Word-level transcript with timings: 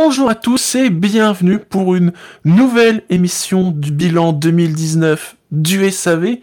Bonjour 0.00 0.30
à 0.30 0.36
tous 0.36 0.76
et 0.76 0.90
bienvenue 0.90 1.58
pour 1.58 1.96
une 1.96 2.12
nouvelle 2.44 3.02
émission 3.10 3.72
du 3.72 3.90
bilan 3.90 4.32
2019 4.32 5.34
du 5.50 5.90
SAV. 5.90 6.36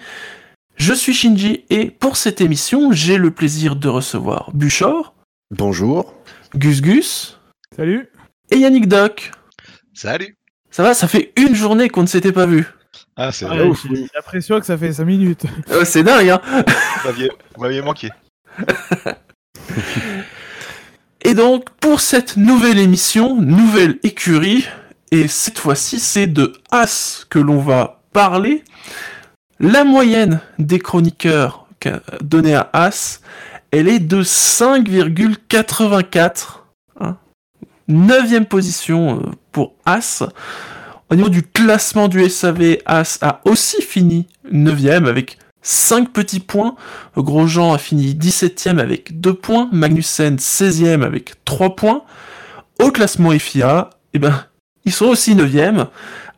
Je 0.75 0.93
suis 0.93 1.13
Shinji 1.13 1.63
et 1.69 1.89
pour 1.89 2.17
cette 2.17 2.41
émission, 2.41 2.91
j'ai 2.91 3.17
le 3.17 3.31
plaisir 3.31 3.77
de 3.77 3.87
recevoir 3.87 4.51
Buchor. 4.53 5.15
Bonjour. 5.51 6.13
Gus 6.53 6.81
Gus. 6.81 7.39
Salut. 7.73 8.09
Et 8.51 8.57
Yannick 8.57 8.89
Doc. 8.89 9.31
Salut. 9.93 10.35
Ça 10.69 10.83
va, 10.83 10.93
ça 10.93 11.07
fait 11.07 11.31
une 11.37 11.55
journée 11.55 11.87
qu'on 11.87 12.01
ne 12.01 12.07
s'était 12.07 12.33
pas 12.33 12.45
vu. 12.45 12.67
Ah, 13.15 13.31
c'est 13.31 13.45
ah, 13.45 13.55
J'ai 13.55 14.07
l'impression 14.13 14.59
que 14.59 14.65
ça 14.65 14.77
fait 14.77 14.91
5 14.91 15.05
minutes. 15.05 15.45
Oh, 15.71 15.85
c'est 15.85 16.03
dingue, 16.03 16.27
hein 16.27 16.41
Vous 17.05 17.61
m'aviez 17.61 17.81
manqué. 17.81 18.09
Et 21.27 21.33
donc, 21.33 21.71
pour 21.81 22.01
cette 22.01 22.37
nouvelle 22.37 22.77
émission, 22.77 23.35
nouvelle 23.35 23.97
écurie, 24.03 24.67
et 25.09 25.27
cette 25.27 25.57
fois-ci, 25.57 25.99
c'est 25.99 26.27
de 26.27 26.53
As 26.69 27.25
que 27.31 27.39
l'on 27.39 27.57
va 27.57 28.03
parler. 28.13 28.63
La 29.59 29.85
moyenne 29.85 30.39
des 30.59 30.77
chroniqueurs 30.77 31.67
donnée 32.21 32.53
à 32.53 32.69
As, 32.73 33.21
elle 33.71 33.87
est 33.87 33.97
de 33.97 34.21
5,84. 34.21 36.59
Hein. 36.99 37.17
Neuvième 37.87 38.45
position 38.45 39.17
euh, 39.17 39.21
pour 39.51 39.73
As. 39.87 40.21
Au 41.09 41.15
niveau 41.15 41.29
du 41.29 41.41
classement 41.41 42.07
du 42.07 42.29
SAV, 42.29 42.77
As 42.85 43.17
a 43.23 43.41
aussi 43.45 43.81
fini 43.81 44.27
neuvième 44.51 45.07
avec 45.07 45.39
5 45.65 46.13
petits 46.13 46.39
points. 46.39 46.75
Grosjean 47.17 47.73
a 47.73 47.79
fini 47.79 48.13
17ème 48.13 48.77
avec 48.77 49.19
2 49.19 49.33
points. 49.33 49.67
Magnussen 49.71 50.35
16ème 50.35 51.03
avec 51.03 51.43
3 51.43 51.75
points. 51.75 52.03
Au 52.79 52.91
classement 52.91 53.31
FIA, 53.31 53.89
eh 54.13 54.19
ben, 54.19 54.45
ils 54.85 54.93
sont 54.93 55.07
aussi 55.07 55.33
9ème 55.33 55.87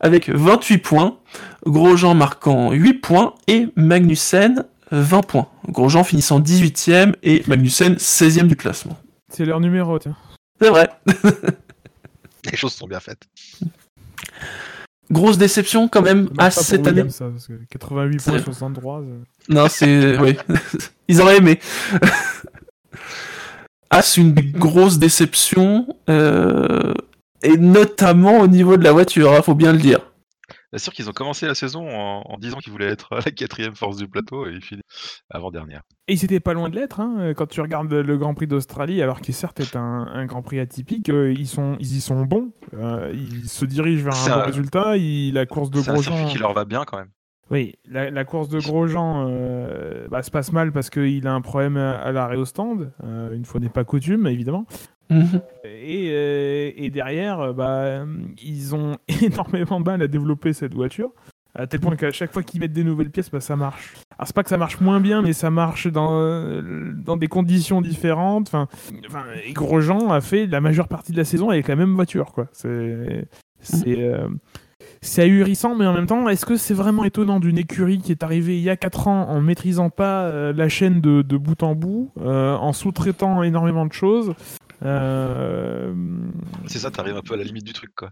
avec 0.00 0.30
28 0.30 0.78
points. 0.78 1.18
Grosjean 1.66 2.14
marquant 2.14 2.72
8 2.72 2.94
points 2.94 3.34
et 3.48 3.68
Magnussen 3.76 4.64
20 4.92 5.20
points. 5.26 5.48
Grosjean 5.68 6.04
finissant 6.04 6.40
18ème 6.40 7.12
et 7.22 7.42
Magnussen 7.46 7.96
16ème 7.96 8.46
du 8.46 8.56
classement. 8.56 8.96
C'est 9.28 9.44
leur 9.44 9.60
numéro, 9.60 9.98
tiens. 9.98 10.16
C'est 10.58 10.70
vrai. 10.70 10.88
Les 12.50 12.56
choses 12.56 12.72
sont 12.72 12.86
bien 12.86 13.00
faites. 13.00 13.28
Grosse 15.10 15.38
déception 15.38 15.88
quand 15.88 16.02
même 16.02 16.28
à 16.36 16.50
cette 16.50 16.86
année. 16.86 17.08
Ça, 17.08 17.26
parce 17.30 17.46
que 17.46 17.54
88 17.70 18.22
points 18.22 18.38
63. 18.38 19.02
Non, 19.48 19.66
c'est. 19.68 20.18
oui. 20.20 20.36
Ils 21.08 21.20
auraient 21.20 21.38
aimé. 21.38 21.58
As 23.90 24.18
une 24.18 24.34
grosse 24.34 24.98
déception, 24.98 25.88
euh, 26.10 26.92
et 27.42 27.56
notamment 27.56 28.40
au 28.40 28.46
niveau 28.46 28.76
de 28.76 28.84
la 28.84 28.92
voiture, 28.92 29.32
il 29.32 29.36
hein, 29.36 29.42
faut 29.42 29.54
bien 29.54 29.72
le 29.72 29.78
dire. 29.78 30.07
Bien 30.72 30.78
sûr 30.78 30.92
qu'ils 30.92 31.08
ont 31.08 31.12
commencé 31.12 31.46
la 31.46 31.54
saison 31.54 31.88
en, 31.88 32.36
disant 32.38 32.58
qu'ils 32.58 32.72
voulaient 32.72 32.88
être 32.88 33.14
la 33.14 33.30
quatrième 33.30 33.74
force 33.74 33.96
du 33.96 34.06
plateau 34.06 34.46
et 34.46 34.52
ils 34.52 34.60
finissent 34.60 35.22
avant-dernière. 35.30 35.80
Et 36.08 36.12
ils 36.12 36.24
étaient 36.24 36.40
pas 36.40 36.52
loin 36.52 36.68
de 36.68 36.74
l'être, 36.74 37.00
hein, 37.00 37.32
quand 37.34 37.46
tu 37.46 37.60
regardes 37.60 37.92
le 37.92 38.18
Grand 38.18 38.34
Prix 38.34 38.46
d'Australie, 38.46 39.00
alors 39.00 39.20
qu'il 39.20 39.34
certes 39.34 39.60
est 39.60 39.76
un, 39.76 40.26
Grand 40.26 40.42
Prix 40.42 40.60
atypique, 40.60 41.08
euh, 41.08 41.32
ils, 41.32 41.46
sont, 41.46 41.76
ils 41.80 41.96
y 41.96 42.00
sont 42.00 42.24
bons, 42.24 42.52
euh, 42.74 43.10
ils 43.14 43.48
se 43.48 43.64
dirigent 43.64 44.04
vers 44.04 44.14
un, 44.14 44.38
bon 44.40 44.44
résultat, 44.44 44.94
la 44.96 45.46
course 45.46 45.70
de 45.70 45.80
Grosjean... 45.80 46.16
C'est 46.16 46.24
un 46.24 46.26
qui 46.26 46.38
leur 46.38 46.52
va 46.52 46.64
bien 46.64 46.84
quand 46.84 46.98
même. 46.98 47.10
Oui, 47.50 47.76
la, 47.86 48.24
course 48.26 48.50
de 48.50 48.60
Grosjean 48.60 49.26
euh, 49.26 50.06
bah, 50.08 50.22
se 50.22 50.30
passe 50.30 50.52
mal 50.52 50.70
parce 50.70 50.90
qu'il 50.90 51.26
a 51.26 51.32
un 51.32 51.40
problème 51.40 51.78
à, 51.78 52.12
l'arrêt 52.12 52.36
au 52.36 52.44
stand, 52.44 52.92
une 53.32 53.46
fois 53.46 53.58
n'est 53.58 53.70
pas 53.70 53.84
coutume 53.84 54.26
évidemment. 54.26 54.66
Mhm. 55.10 55.40
Euh, 55.64 56.70
et, 56.76 56.90
derrière, 56.90 57.40
euh, 57.40 57.52
bah, 57.52 58.04
ils 58.42 58.74
ont 58.74 58.96
énormément 59.22 59.80
de 59.80 59.84
mal 59.84 60.02
à 60.02 60.08
développer 60.08 60.52
cette 60.52 60.74
voiture. 60.74 61.10
À 61.54 61.66
tel 61.66 61.80
point 61.80 61.96
qu'à 61.96 62.12
chaque 62.12 62.32
fois 62.32 62.42
qu'ils 62.42 62.60
mettent 62.60 62.72
des 62.72 62.84
nouvelles 62.84 63.10
pièces, 63.10 63.30
bah, 63.30 63.40
ça 63.40 63.56
marche. 63.56 63.94
Alors 64.16 64.26
c'est 64.26 64.36
pas 64.36 64.42
que 64.42 64.50
ça 64.50 64.58
marche 64.58 64.80
moins 64.80 65.00
bien, 65.00 65.22
mais 65.22 65.32
ça 65.32 65.50
marche 65.50 65.88
dans, 65.88 66.20
euh, 66.20 66.92
dans 66.94 67.16
des 67.16 67.26
conditions 67.26 67.80
différentes. 67.80 68.48
Enfin, 68.48 68.68
enfin, 69.06 69.24
et 69.44 69.52
Grosjean 69.52 70.10
a 70.12 70.20
fait 70.20 70.46
la 70.46 70.60
majeure 70.60 70.88
partie 70.88 71.12
de 71.12 71.16
la 71.16 71.24
saison 71.24 71.50
avec 71.50 71.66
la 71.68 71.74
même 71.74 71.94
voiture, 71.94 72.32
quoi. 72.32 72.48
C'est, 72.52 73.26
c'est, 73.60 74.12
c'est 75.00 75.22
ahurissant, 75.22 75.74
mais 75.74 75.86
en 75.86 75.94
même 75.94 76.06
temps, 76.06 76.28
est-ce 76.28 76.46
que 76.46 76.56
c'est 76.56 76.74
vraiment 76.74 77.02
étonnant 77.04 77.40
d'une 77.40 77.58
écurie 77.58 77.98
qui 77.98 78.12
est 78.12 78.22
arrivée 78.22 78.56
il 78.58 78.62
y 78.62 78.70
a 78.70 78.76
4 78.76 79.08
ans 79.08 79.28
en 79.28 79.40
maîtrisant 79.40 79.90
pas 79.90 80.52
la 80.52 80.68
chaîne 80.68 81.00
de, 81.00 81.22
de, 81.22 81.36
bout 81.36 81.60
en 81.62 81.74
bout, 81.74 82.12
en 82.24 82.72
sous-traitant 82.72 83.42
énormément 83.42 83.86
de 83.86 83.92
choses, 83.92 84.34
euh, 84.82 85.92
c'est 86.66 86.78
ça, 86.78 86.90
t'arrives 86.90 87.16
un 87.16 87.22
peu 87.22 87.34
à 87.34 87.36
la 87.36 87.44
limite 87.44 87.64
du 87.64 87.72
truc, 87.72 87.94
quoi. 87.96 88.10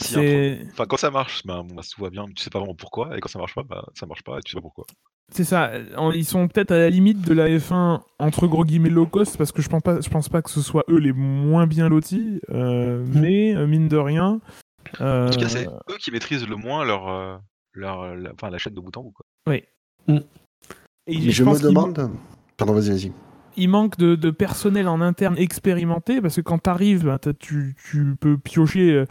enfin, 0.00 0.86
quand 0.86 0.96
ça 0.96 1.10
marche, 1.10 1.44
bah, 1.44 1.62
bah, 1.68 1.82
tout 1.82 2.02
va 2.02 2.10
bien, 2.10 2.24
tu 2.34 2.42
sais 2.42 2.50
pas 2.50 2.58
vraiment 2.58 2.74
pourquoi, 2.74 3.16
et 3.16 3.20
quand 3.20 3.28
ça 3.28 3.38
marche 3.38 3.54
pas, 3.54 3.62
bah, 3.62 3.86
ça 3.94 4.06
marche 4.06 4.22
pas, 4.22 4.38
et 4.38 4.42
tu 4.42 4.52
sais 4.52 4.56
pas 4.56 4.62
pourquoi. 4.62 4.86
C'est 5.32 5.44
ça, 5.44 5.72
ils 6.14 6.24
sont 6.24 6.46
peut-être 6.48 6.70
à 6.70 6.78
la 6.78 6.88
limite 6.88 7.20
de 7.22 7.34
la 7.34 7.48
F1 7.48 8.00
entre 8.18 8.46
gros 8.46 8.64
guillemets 8.64 8.90
low 8.90 9.06
cost, 9.06 9.36
parce 9.36 9.52
que 9.52 9.60
je 9.60 9.68
pense 9.68 9.82
pas, 9.82 10.00
je 10.00 10.08
pense 10.08 10.28
pas 10.28 10.40
que 10.40 10.50
ce 10.50 10.62
soit 10.62 10.84
eux 10.88 10.98
les 10.98 11.12
moins 11.12 11.66
bien 11.66 11.88
lotis, 11.88 12.40
euh, 12.50 13.04
mm. 13.04 13.20
mais 13.20 13.56
euh, 13.56 13.66
mine 13.66 13.88
de 13.88 13.96
rien. 13.96 14.40
En 15.00 15.30
tout 15.30 15.38
cas, 15.38 15.48
c'est 15.48 15.66
eux 15.66 15.96
qui 15.98 16.12
maîtrisent 16.12 16.46
le 16.46 16.56
moins 16.56 16.84
leur, 16.84 17.42
leur, 17.72 18.16
enfin, 18.32 18.50
la 18.50 18.58
chaîne 18.58 18.74
de 18.74 18.80
bout 18.80 18.96
en 18.96 19.02
bout, 19.02 19.10
quoi. 19.10 19.26
Oui. 19.48 19.64
Mm. 20.06 20.20
Et 21.08 21.30
je, 21.30 21.44
me 21.44 21.60
demande. 21.60 22.10
Pardon, 22.56 22.72
vas-y, 22.72 22.90
vas-y 22.90 23.12
il 23.56 23.68
manque 23.68 23.96
de, 23.96 24.30
personnel 24.30 24.88
en 24.88 25.00
interne 25.00 25.36
expérimenté 25.38 26.20
parce 26.20 26.36
que 26.36 26.40
quand 26.40 26.62
tu 26.62 26.70
arrives, 26.70 27.04
ben, 27.04 27.18
tu, 27.38 27.74
peux 28.20 28.38
piocher 28.38 28.92
euh, 28.92 29.06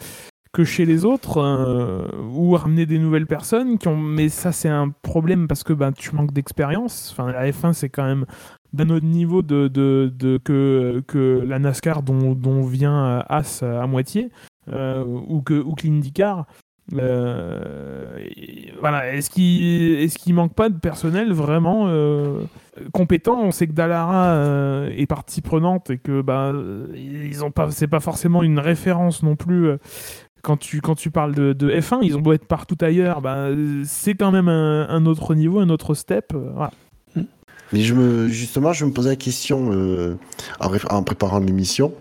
que 0.53 0.63
chez 0.63 0.85
les 0.85 1.05
autres 1.05 1.37
euh, 1.37 2.07
ou 2.31 2.51
ramener 2.51 2.85
des 2.85 2.99
nouvelles 2.99 3.27
personnes 3.27 3.77
mais 3.97 4.29
ça 4.29 4.51
c'est 4.51 4.69
un 4.69 4.89
problème 4.89 5.47
parce 5.47 5.63
que 5.63 5.73
ben 5.73 5.91
tu 5.91 6.15
manques 6.15 6.33
d'expérience. 6.33 7.11
Enfin 7.11 7.31
la 7.31 7.51
F1 7.51 7.73
c'est 7.73 7.89
quand 7.89 8.05
même 8.05 8.25
d'un 8.73 8.89
autre 8.89 9.05
niveau 9.05 9.41
que, 9.41 11.43
la 11.45 11.59
NASCAR 11.59 12.03
dont, 12.03 12.63
vient 12.63 13.23
As 13.27 13.63
à 13.63 13.87
moitié 13.87 14.29
euh, 14.71 15.03
ou 15.05 15.41
que 15.41 15.53
ou 15.53 15.73
que 15.73 15.87
euh, 16.93 18.19
voilà, 18.79 19.13
est-ce 19.13 19.29
qu'il 19.29 19.99
est-ce 19.99 20.17
qu'il 20.17 20.35
manque 20.35 20.53
pas 20.53 20.69
de 20.69 20.77
personnel 20.77 21.33
vraiment 21.33 21.85
euh, 21.87 22.41
compétent? 22.93 23.39
On 23.41 23.51
sait 23.51 23.67
que 23.67 23.71
Dallara 23.71 24.33
euh, 24.33 24.89
est 24.95 25.07
partie 25.07 25.41
prenante 25.41 25.89
et 25.89 25.97
que 25.97 26.21
bah 26.21 26.53
ils 26.95 27.43
ont 27.43 27.51
pas, 27.51 27.71
c'est 27.71 27.87
pas 27.87 27.99
forcément 27.99 28.43
une 28.43 28.59
référence 28.59 29.23
non 29.23 29.35
plus. 29.35 29.69
quand 30.43 30.57
tu, 30.57 30.79
quand 30.79 30.95
tu 30.95 31.09
parles 31.09 31.33
de, 31.33 31.53
de 31.53 31.71
F1, 31.71 31.99
ils 32.03 32.15
ont 32.17 32.21
beau 32.21 32.33
être 32.33 32.45
partout 32.45 32.77
ailleurs, 32.81 33.19
bah, 33.21 33.47
c'est 33.83 34.13
quand 34.13 34.31
même 34.31 34.47
un, 34.47 35.05
autre 35.07 35.33
niveau, 35.33 35.59
un 35.59 35.69
autre 35.69 35.95
step. 35.95 36.33
Mais 37.73 37.81
je 37.81 37.95
me, 37.95 38.27
justement, 38.27 38.71
je 38.71 38.85
me 38.85 38.91
posais 38.91 39.09
la 39.09 39.15
question 39.15 39.71
en, 40.59 41.03
préparant 41.03 41.39
l'émission. 41.39 41.93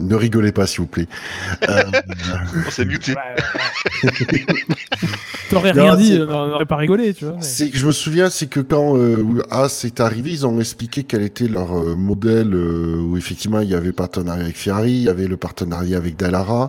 Ne 0.00 0.14
rigolez 0.14 0.52
pas, 0.52 0.66
s'il 0.66 0.80
vous 0.80 0.86
plaît. 0.86 1.08
Euh... 1.68 1.82
On 2.66 2.70
s'est 2.70 2.84
muté. 2.84 3.14
T'aurais 5.50 5.72
rien 5.72 5.96
dit, 5.96 6.16
on 6.20 6.46
n'aurait 6.46 6.64
pas 6.64 6.76
rigolé, 6.76 7.12
tu 7.12 7.24
vois. 7.24 7.36
C'est 7.40 7.70
que 7.70 7.76
je 7.76 7.84
me 7.84 7.90
souviens, 7.90 8.30
c'est 8.30 8.46
que 8.46 8.60
quand 8.60 8.96
euh, 8.96 9.42
As 9.50 9.84
est 9.84 9.98
arrivé, 9.98 10.30
ils 10.30 10.46
ont 10.46 10.60
expliqué 10.60 11.02
quel 11.02 11.22
était 11.22 11.48
leur 11.48 11.76
euh, 11.76 11.96
modèle, 11.96 12.54
euh, 12.54 13.00
où 13.02 13.16
effectivement 13.16 13.58
il 13.60 13.68
y 13.68 13.74
avait 13.74 13.88
le 13.88 13.92
partenariat 13.92 14.44
avec 14.44 14.56
Ferrari, 14.56 14.92
il 14.92 15.02
y 15.02 15.08
avait 15.08 15.26
le 15.26 15.36
partenariat 15.36 15.96
avec 15.96 16.16
Dallara, 16.16 16.68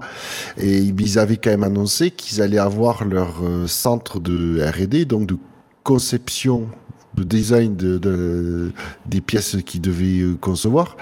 et 0.57 0.79
ils 0.79 1.19
avaient 1.19 1.37
quand 1.37 1.51
même 1.51 1.63
annoncé 1.63 2.09
qu'ils 2.09 2.41
allaient 2.41 2.57
avoir 2.57 3.05
leur 3.05 3.43
euh, 3.43 3.67
centre 3.67 4.19
de 4.19 4.59
R&D, 4.63 5.05
donc 5.05 5.27
de 5.27 5.37
conception 5.83 6.67
de 7.13 7.23
design 7.23 7.75
de, 7.75 7.97
de, 7.97 8.71
des 9.05 9.21
pièces 9.21 9.57
qu'ils 9.65 9.81
devaient 9.81 10.37
concevoir 10.39 10.95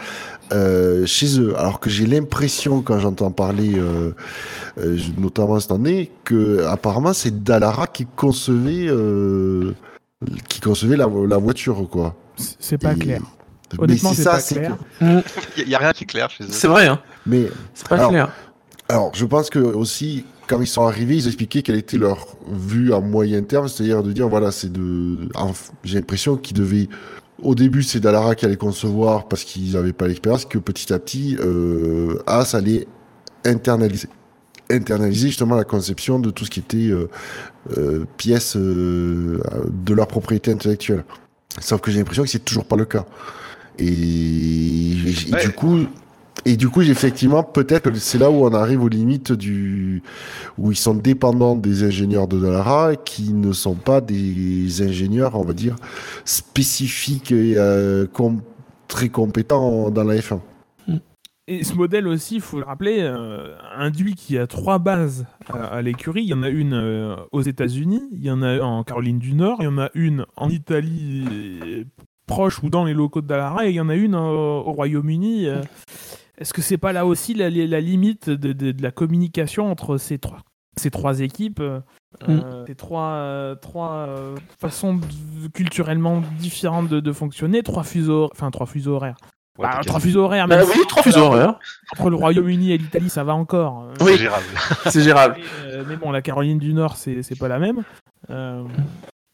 euh, 0.51 1.06
chez 1.06 1.40
eux. 1.40 1.54
Alors 1.57 1.80
que 1.80 1.90
j'ai 1.90 2.06
l'impression, 2.06 2.81
quand 2.81 3.00
j'entends 3.00 3.31
parler, 3.31 3.74
euh, 3.75 4.12
euh, 4.80 4.98
notamment 5.18 5.60
cette 5.60 5.72
année, 5.72 6.12
que 6.24 6.66
apparemment 6.66 7.13
c'est 7.13 7.44
Dallara 7.44 7.88
qui 7.88 8.06
concevait, 8.06 8.88
euh, 8.88 9.74
qui 10.48 10.62
concevait 10.62 10.98
la, 10.98 11.07
la 11.28 11.38
voiture, 11.38 11.88
quoi. 11.90 12.16
C'est 12.60 12.78
pas 12.78 12.96
clair. 12.96 13.22
Honnêtement, 13.78 14.13
c'est 14.13 14.24
pas 14.24 14.42
clair. 14.42 14.78
Il 15.57 15.68
n'y 15.68 15.75
a 15.75 15.80
rien 15.80 15.92
qui 15.92 16.04
est 16.06 16.07
clair 16.07 16.30
chez 16.30 16.44
eux. 16.44 16.48
C'est 16.51 16.68
vrai, 16.68 16.88
hein. 16.88 17.00
Mais 17.25 17.50
c'est 17.74 17.88
pas 17.88 18.07
clair. 18.07 18.31
Alors, 18.88 19.12
je 19.13 19.25
pense 19.25 19.51
que 19.51 19.60
aussi, 19.60 20.25
quand 20.48 20.60
ils 20.60 20.66
sont 20.66 20.88
arrivés, 20.88 21.16
ils 21.16 21.28
expliquaient 21.28 21.62
quelle 21.62 21.75
était 21.75 21.98
leur 21.98 22.25
vue 22.51 22.92
à 22.92 23.00
moyen 23.00 23.44
terme, 23.44 23.68
c'est-à-dire 23.68 24.01
de 24.01 24.12
dire, 24.12 24.28
voilà, 24.28 24.51
c'est 24.51 24.72
de, 24.72 25.30
j'ai 25.84 26.00
l'impression 26.00 26.38
qu'ils 26.38 26.57
devaient 26.57 26.90
au 27.41 27.56
début, 27.56 27.83
c'est 27.83 28.00
Dallara 28.00 28.36
qui 28.36 28.45
allait 28.45 28.57
concevoir 28.57 29.27
parce 29.27 29.44
qu'ils 29.44 29.74
n'avaient 29.74 29.94
pas 29.94 30.07
l'expérience, 30.07 30.45
que 30.45 30.57
petit 30.57 30.94
à 30.94 31.00
petit, 31.00 31.38
euh, 31.39 32.21
As 32.27 32.56
allait 32.56 32.88
internaliser. 33.45 34.09
Internaliser 34.69 35.27
justement 35.27 35.56
la 35.56 35.63
conception 35.63 36.19
de 36.19 36.30
tout 36.30 36.45
ce 36.45 36.50
qui 36.50 36.59
était 36.59 36.77
euh, 36.77 37.09
euh 37.77 38.06
pièces 38.18 38.56
euh, 38.56 39.41
de 39.69 39.94
leur 39.94 40.07
propriété 40.07 40.51
intellectuelle. 40.51 41.03
Sauf 41.59 41.81
que 41.81 41.91
j'ai 41.91 41.97
l'impression 41.97 42.24
que 42.24 42.30
c'est 42.30 42.45
toujours 42.45 42.65
pas 42.65 42.75
le 42.75 42.86
cas. 42.86 43.06
Et, 43.80 44.95
du 45.41 45.51
coup, 45.56 45.88
Et 46.45 46.57
du 46.57 46.69
coup, 46.69 46.81
effectivement, 46.81 47.44
peut-être 47.44 47.95
c'est 47.95 48.18
là 48.18 48.30
où 48.31 48.45
on 48.45 48.53
arrive 48.53 48.83
aux 48.83 48.89
limites 48.89 49.31
du 49.31 50.01
où 50.57 50.71
ils 50.71 50.77
sont 50.77 50.94
dépendants 50.94 51.56
des 51.56 51.83
ingénieurs 51.83 52.27
de 52.27 52.39
Dallara 52.39 52.95
qui 52.95 53.33
ne 53.33 53.51
sont 53.51 53.75
pas 53.75 54.01
des 54.01 54.81
ingénieurs, 54.81 55.36
on 55.36 55.44
va 55.44 55.53
dire, 55.53 55.75
spécifiques 56.25 57.31
et 57.31 57.56
euh, 57.57 58.07
très 58.88 59.09
compétents 59.09 59.91
dans 59.91 60.03
la 60.03 60.15
F1. 60.15 60.39
Et 61.51 61.63
ce 61.63 61.74
modèle 61.74 62.07
aussi, 62.07 62.36
il 62.36 62.41
faut 62.41 62.59
le 62.59 62.63
rappeler, 62.63 63.00
euh, 63.00 63.56
induit 63.75 64.13
qu'il 64.13 64.36
y 64.36 64.39
a 64.39 64.45
trois 64.45 64.77
bases 64.77 65.25
à, 65.51 65.81
l'écurie. 65.81 66.21
Il 66.21 66.30
y 66.30 66.33
en 66.36 66.44
a 66.44 66.50
une 66.50 66.75
euh, 66.75 67.15
aux 67.31 67.41
États-Unis, 67.41 68.03
il 68.12 68.24
y 68.24 68.30
en 68.30 68.44
a 68.44 68.59
en 68.59 68.83
Caroline 68.83 69.18
du 69.18 69.33
Nord, 69.33 69.57
il 69.62 69.63
y 69.63 69.68
en 69.68 69.80
a 69.80 69.89
une 69.95 70.27
en 70.38 70.50
Italie 70.50 71.88
proche 72.27 72.62
ou 72.62 72.69
dans 72.69 72.86
les 72.86 72.94
locaux 72.94 73.21
de 73.21 73.27
Dallara, 73.27 73.65
et 73.65 73.71
il 73.71 73.75
y 73.75 73.81
en 73.81 73.89
a 73.89 73.95
une 73.95 74.13
au, 74.13 74.62
Royaume-Uni. 74.62 75.47
Est-ce 76.39 76.53
que 76.53 76.62
c'est 76.62 76.77
pas 76.77 76.94
là 76.94 77.06
aussi 77.06 77.33
la, 77.33 77.50
limite 77.50 78.30
de, 78.30 78.81
la 78.81 78.91
communication 78.91 79.69
entre 79.69 79.97
ces 79.97 80.19
trois, 80.19 80.39
ces 80.77 80.89
trois 80.89 81.19
équipes 81.19 81.59
euh, 81.59 81.81
mm. 82.27 82.65
Ces 82.65 82.75
trois, 82.75 83.12
euh, 83.12 83.56
trois 83.56 84.07
euh, 84.07 84.36
façons 84.57 85.00
culturellement 85.53 86.24
différentes 86.39 86.88
de, 86.88 87.12
fonctionner, 87.12 87.62
trois 87.62 87.83
fuseaux, 87.83 88.30
enfin 88.31 88.51
trois 88.51 88.65
fuseaux 88.65 88.95
horaires. 88.95 89.18
Bah, 89.57 89.81
trois 89.86 90.00
fuseaux 90.00 90.24
horaires, 90.24 90.47
bah 90.47 90.62
oui, 90.65 90.81
trois 90.88 91.03
fuseaux 91.03 91.25
horaires. 91.25 91.59
Entre 91.91 92.09
le 92.09 92.15
Royaume-Uni 92.15 92.71
et 92.71 92.77
l'Italie, 92.77 93.09
ça 93.09 93.25
va 93.25 93.36
encore. 93.36 93.89
Oui, 94.00 94.12
c'est 94.13 94.18
gérable. 94.18 94.45
c'est 94.86 95.01
gérable. 95.01 95.36
Mais, 95.89 95.97
bon, 95.97 96.12
la 96.12 96.21
Caroline 96.21 96.59
du 96.59 96.74
Nord, 96.74 96.95
c'est 96.95 97.38
pas 97.38 97.50
la 97.50 97.59
même. 97.59 97.83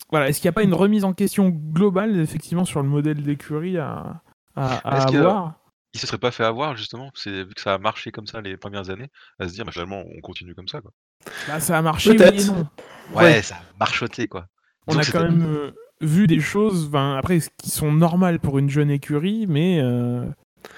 voilà, 0.10 0.28
est-ce 0.28 0.42
qu'il 0.42 0.48
n'y 0.48 0.54
a 0.54 0.54
pas 0.54 0.64
une 0.64 0.74
remise 0.74 1.04
en 1.04 1.14
question 1.14 1.50
globale, 1.50 2.20
effectivement, 2.20 2.66
sur 2.66 2.82
le 2.82 2.90
modèle 2.90 3.22
d'écurie 3.22 3.78
à, 3.78 4.24
à, 4.56 4.78
avoir? 5.06 5.54
Il 5.96 6.00
se 6.00 6.08
serait 6.08 6.18
pas 6.18 6.32
fait 6.32 6.44
avoir 6.44 6.76
justement, 6.76 7.10
c'est 7.16 7.46
vu 7.46 7.54
que 7.56 7.62
ça 7.62 7.74
a 7.74 7.78
marché 7.78 8.12
comme 8.12 8.28
ça 8.28 8.42
les 8.42 8.58
premières 8.58 8.90
années, 8.90 9.08
à 9.40 9.48
se 9.48 9.54
dire 9.54 9.64
bah, 9.64 9.72
finalement 9.72 10.04
on 10.16 10.20
continue 10.20 10.54
comme 10.54 10.68
ça 10.68 10.82
quoi. 10.82 10.92
Bah, 11.48 11.62
ça 11.62 11.78
a 11.78 11.82
marché 11.82 12.12
oui 12.12 12.18
et 12.22 12.44
non. 12.44 12.68
Ouais, 13.14 13.42
ça 13.42 13.56
a 13.56 13.62
marchoté 13.80 14.28
quoi. 14.28 14.48
On 14.88 14.98
a 14.98 15.06
quand 15.06 15.24
même 15.24 15.46
euh, 15.48 15.72
vu 16.02 16.28
des 16.28 16.42
choses, 16.42 16.92
après 16.94 17.40
qui 17.58 17.70
sont 17.70 17.94
normales 17.94 18.40
pour 18.40 18.60
une 18.60 18.70
jeune 18.70 18.92
écurie, 18.92 19.46
mais. 19.48 19.80
Euh... 19.82 20.26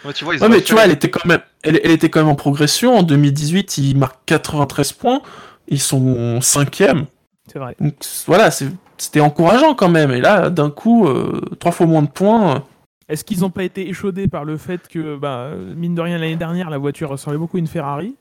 Ouais, 0.06 0.14
tu 0.14 0.24
vois, 0.24 0.36
mais 0.48 0.62
tu 0.62 0.74
vois, 0.74 0.86
elle 0.86 0.92
était 0.92 1.10
quand 1.10 1.26
même, 1.26 1.42
elle, 1.64 1.78
était 1.78 2.10
quand 2.10 2.20
même 2.20 2.30
en 2.30 2.36
progression. 2.36 2.96
En 2.96 3.04
2018, 3.04 3.80
ils 3.80 3.98
marquent 3.98 4.24
93 4.28 4.94
points, 4.94 5.22
ils 5.68 5.82
sont 5.82 6.42
cinquième. 6.42 7.06
C'est 7.52 7.58
vrai. 7.58 7.76
Donc, 7.80 7.96
voilà, 8.28 8.52
c'était 8.52 9.22
encourageant 9.22 9.74
quand 9.74 9.90
même. 9.90 10.12
Et 10.12 10.20
là, 10.20 10.50
d'un 10.50 10.70
coup, 10.70 11.08
euh, 11.08 11.42
trois 11.60 11.72
fois 11.72 11.88
moins 11.88 12.04
de 12.04 12.10
points. 12.10 12.66
Est-ce 13.10 13.24
qu'ils 13.24 13.42
n'ont 13.42 13.50
pas 13.50 13.64
été 13.64 13.88
échaudés 13.88 14.28
par 14.28 14.44
le 14.44 14.58
fait 14.58 14.88
que, 14.88 15.16
bah, 15.16 15.52
mine 15.76 15.96
de 15.96 16.02
rien, 16.02 16.18
l'année 16.18 16.36
dernière, 16.36 16.70
la 16.70 16.78
voiture 16.78 17.10
ressemblait 17.10 17.38
beaucoup 17.38 17.58
à 17.58 17.60
une 17.60 17.68
Ferrari? 17.68 18.16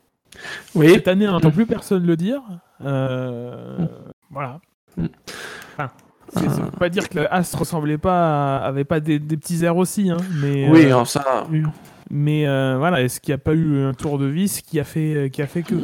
Oui. 0.75 0.91
Cette 0.91 1.09
année, 1.09 1.27
on 1.29 1.33
n'entend 1.33 1.51
plus 1.51 1.67
personne 1.67 2.07
le 2.07 2.17
dire. 2.17 2.41
Euh, 2.85 3.87
voilà. 4.31 4.61
Enfin, 5.77 5.91
ça 6.33 6.41
veut 6.41 6.71
pas 6.71 6.89
dire 6.89 7.09
que 7.09 7.21
As 7.31 7.55
ressemblait 7.55 7.99
pas, 7.99 8.59
avait 8.59 8.85
pas 8.85 9.01
des, 9.01 9.19
petits 9.19 9.65
airs 9.65 9.77
aussi, 9.77 10.11
hein, 10.11 10.19
mais. 10.41 10.69
Oui, 10.69 10.87
euh, 10.87 11.05
ça. 11.05 11.47
Mais 12.11 12.47
euh, 12.47 12.77
voilà, 12.79 13.03
est-ce 13.03 13.21
qu'il 13.21 13.33
n'y 13.33 13.41
a 13.41 13.43
pas 13.43 13.55
eu 13.55 13.83
un 13.83 13.93
tour 13.93 14.19
de 14.19 14.27
vis 14.27 14.63
qui 14.63 14.79
a 14.79 14.85
fait, 14.85 15.31
qui 15.33 15.43
a 15.43 15.47
fait 15.47 15.63
que? 15.63 15.75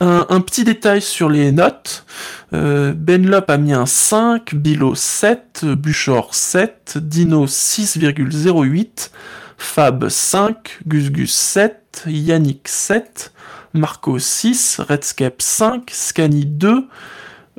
Un, 0.00 0.40
petit 0.40 0.64
détail 0.64 1.02
sur 1.02 1.28
les 1.28 1.52
notes. 1.52 2.04
Euh, 2.52 2.92
Benlop 2.94 3.50
a 3.50 3.56
mis 3.56 3.72
un 3.72 3.86
5, 3.86 4.54
Bilo 4.54 4.94
7, 4.94 5.64
Buchor 5.64 6.34
7, 6.34 6.98
Dino 6.98 7.46
6,08, 7.46 9.10
Fab 9.58 10.08
5, 10.08 10.78
Gus 10.86 11.10
Gus 11.10 11.32
7, 11.32 12.04
Yannick 12.06 12.68
7, 12.68 13.32
Marco 13.72 14.18
6, 14.18 14.80
Redscape 14.88 15.42
5, 15.42 15.90
Scani 15.90 16.46
2, 16.46 16.88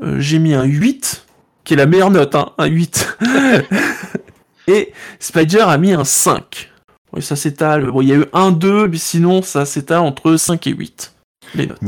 euh, 0.02 0.20
j'ai 0.20 0.40
mis 0.40 0.54
un 0.54 0.64
8, 0.64 1.26
qui 1.64 1.74
est 1.74 1.78
la 1.78 1.86
meilleure 1.86 2.12
note, 2.12 2.36
hein, 2.36 2.52
un 2.58 2.68
8. 2.68 3.18
Et 4.68 4.94
Spider 5.20 5.62
a 5.62 5.78
mis 5.78 5.92
un 5.92 6.06
5. 6.06 6.72
Oui, 7.14 7.22
ça 7.22 7.36
il 7.36 8.08
y 8.08 8.12
a 8.12 8.16
eu 8.16 8.26
un 8.34 8.52
2, 8.52 8.88
mais 8.88 8.98
sinon 8.98 9.42
ça 9.42 9.66
s'étale 9.66 10.00
entre 10.00 10.36
5 10.36 10.68
et 10.68 10.72
8 10.72 11.15
notes. 11.56 11.80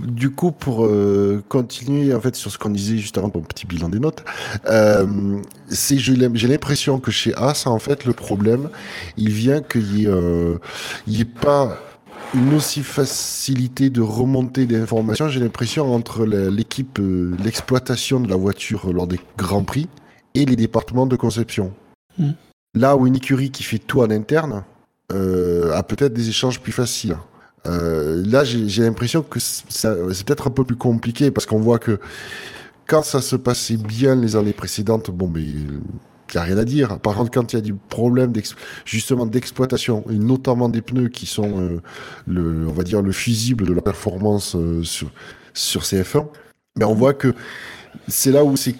du 0.00 0.30
coup, 0.30 0.52
pour 0.52 0.86
euh, 0.86 1.42
continuer 1.48 2.14
en 2.14 2.20
fait 2.20 2.36
sur 2.36 2.50
ce 2.50 2.58
qu'on 2.58 2.70
disait 2.70 2.98
juste 2.98 3.18
avant, 3.18 3.30
mon 3.34 3.42
petit 3.42 3.66
bilan 3.66 3.88
des 3.88 3.98
notes, 3.98 4.24
euh, 4.66 5.40
c'est 5.68 5.98
j'ai 5.98 6.16
l'impression 6.16 7.00
que 7.00 7.10
chez 7.10 7.34
As, 7.34 7.66
en 7.66 7.78
fait, 7.78 8.04
le 8.04 8.12
problème, 8.12 8.70
il 9.16 9.30
vient 9.30 9.60
qu'il 9.60 9.84
n'y 9.84 10.04
ait, 10.04 10.08
euh, 10.08 10.58
ait 11.08 11.24
pas 11.24 11.78
une 12.34 12.54
aussi 12.54 12.82
facilité 12.82 13.90
de 13.90 14.00
remonter 14.00 14.66
des 14.66 14.80
informations, 14.80 15.28
j'ai 15.28 15.40
l'impression, 15.40 15.94
entre 15.94 16.24
l'équipe, 16.24 16.98
euh, 16.98 17.36
l'exploitation 17.44 18.20
de 18.20 18.28
la 18.28 18.36
voiture 18.36 18.92
lors 18.92 19.06
des 19.06 19.20
grands 19.36 19.64
prix 19.64 19.88
et 20.34 20.44
les 20.44 20.56
départements 20.56 21.06
de 21.06 21.16
conception. 21.16 21.72
Hmm. 22.18 22.30
Là 22.74 22.96
où 22.96 23.06
une 23.06 23.16
écurie 23.16 23.50
qui 23.50 23.62
fait 23.62 23.78
tout 23.78 24.00
en 24.00 24.10
interne 24.10 24.64
euh, 25.12 25.74
a 25.74 25.82
peut-être 25.82 26.14
des 26.14 26.28
échanges 26.30 26.60
plus 26.60 26.72
faciles. 26.72 27.16
Euh, 27.66 28.22
là, 28.26 28.44
j'ai 28.44 28.82
l'impression 28.82 29.22
que 29.22 29.38
c'est 29.38 30.26
peut-être 30.26 30.48
un 30.48 30.50
peu 30.50 30.64
plus 30.64 30.76
compliqué 30.76 31.30
parce 31.30 31.46
qu'on 31.46 31.60
voit 31.60 31.78
que 31.78 32.00
quand 32.86 33.02
ça 33.02 33.20
se 33.20 33.36
passait 33.36 33.76
bien 33.76 34.16
les 34.16 34.36
années 34.36 34.52
précédentes, 34.52 35.10
bon, 35.10 35.28
mais 35.32 35.42
il 35.42 35.80
n'y 36.34 36.40
a 36.40 36.42
rien 36.42 36.58
à 36.58 36.64
dire. 36.64 36.98
Par 36.98 37.14
contre, 37.14 37.30
quand 37.30 37.52
il 37.52 37.56
y 37.56 37.58
a 37.58 37.62
du 37.62 37.74
problème 37.74 38.32
justement 38.84 39.26
d'exploitation, 39.26 40.04
et 40.10 40.14
notamment 40.14 40.68
des 40.68 40.82
pneus 40.82 41.08
qui 41.08 41.26
sont, 41.26 41.60
euh, 41.60 41.80
le, 42.26 42.66
on 42.68 42.72
va 42.72 42.82
dire, 42.82 43.02
le 43.02 43.12
fusible 43.12 43.66
de 43.66 43.72
la 43.72 43.82
performance 43.82 44.56
euh, 44.56 44.82
sur, 44.82 45.10
sur 45.54 45.82
CF1, 45.82 46.26
mais 46.76 46.84
on 46.84 46.94
voit 46.94 47.14
que 47.14 47.34
c'est 48.08 48.32
là 48.32 48.44
où 48.44 48.56
c'est 48.56 48.74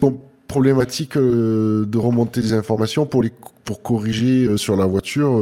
problématique 0.49 1.17
de 1.17 1.99
remonter 1.99 2.43
des 2.43 2.53
informations 2.53 3.07
pour, 3.07 3.25
pour 3.65 3.83
corriger 3.83 4.57
sur 4.59 4.77
la 4.77 4.85
voiture 4.85 5.41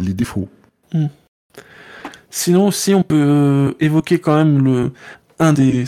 les 0.00 0.14
défauts. 0.14 0.48
Hmm. 0.94 1.06
Sinon 2.30 2.68
aussi, 2.68 2.94
on 2.94 3.02
peut 3.02 3.14
euh, 3.16 3.72
évoquer 3.80 4.18
quand 4.18 4.36
même 4.36 4.64
le 4.64 4.92
un 5.38 5.52
des 5.52 5.84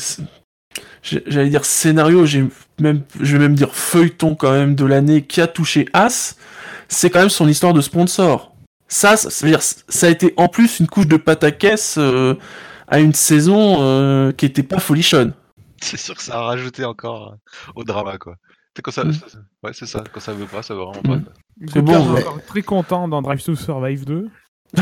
j'allais 1.03 1.49
dire 1.49 1.65
scénario, 1.65 2.27
j'ai 2.27 2.47
même 2.81 3.03
je 3.21 3.37
vais 3.37 3.39
même 3.39 3.55
dire 3.55 3.75
feuilleton 3.75 4.35
quand 4.35 4.53
même 4.53 4.75
de 4.75 4.85
l'année 4.85 5.23
qui 5.23 5.41
a 5.41 5.47
touché 5.47 5.89
As, 5.93 6.37
c'est 6.89 7.11
quand 7.11 7.21
même 7.21 7.31
son 7.31 7.49
histoire 7.49 7.73
de 7.73 7.81
sponsor. 7.81 8.55
Ça, 8.89 9.17
ça, 9.17 9.45
veut 9.45 9.53
dire 9.53 9.63
ça 9.63 10.07
a 10.07 10.11
été 10.11 10.33
en 10.37 10.49
plus 10.49 10.81
une 10.81 10.87
couche 10.87 11.07
de 11.07 11.17
pâte 11.17 11.45
à 11.45 11.51
caisse 11.51 11.97
euh, 11.99 12.35
à 12.87 13.01
une 13.01 13.13
saison 13.13 13.79
euh, 13.81 14.33
qui 14.33 14.47
était 14.47 14.63
pas 14.63 14.79
folichonne. 14.79 15.35
C'est 15.81 15.99
sûr 15.99 16.17
que 16.17 16.23
ça 16.23 16.39
a 16.39 16.43
rajouté 16.43 16.85
encore 16.85 17.37
au 17.75 17.85
drama 17.85 18.17
quoi. 18.19 18.37
Quand 18.83 18.93
ça, 18.93 19.05
mm. 19.05 19.13
ouais, 19.65 19.73
c'est 19.73 19.87
ça. 19.87 20.05
Quand 20.13 20.21
ça 20.21 20.33
veut 20.33 20.47
pas, 20.47 20.63
ça 20.63 20.75
veut 20.75 20.83
vraiment 20.83 21.03
pas. 21.03 21.17
Mm. 21.17 21.25
C'est 21.73 21.83
bon. 21.83 21.97
On 21.97 22.39
est 22.39 22.43
très 22.47 22.63
content 22.63 23.09
dans 23.09 23.23
Drive 23.23 23.43
to 23.43 23.57
Survive 23.57 24.05
2. 24.05 24.29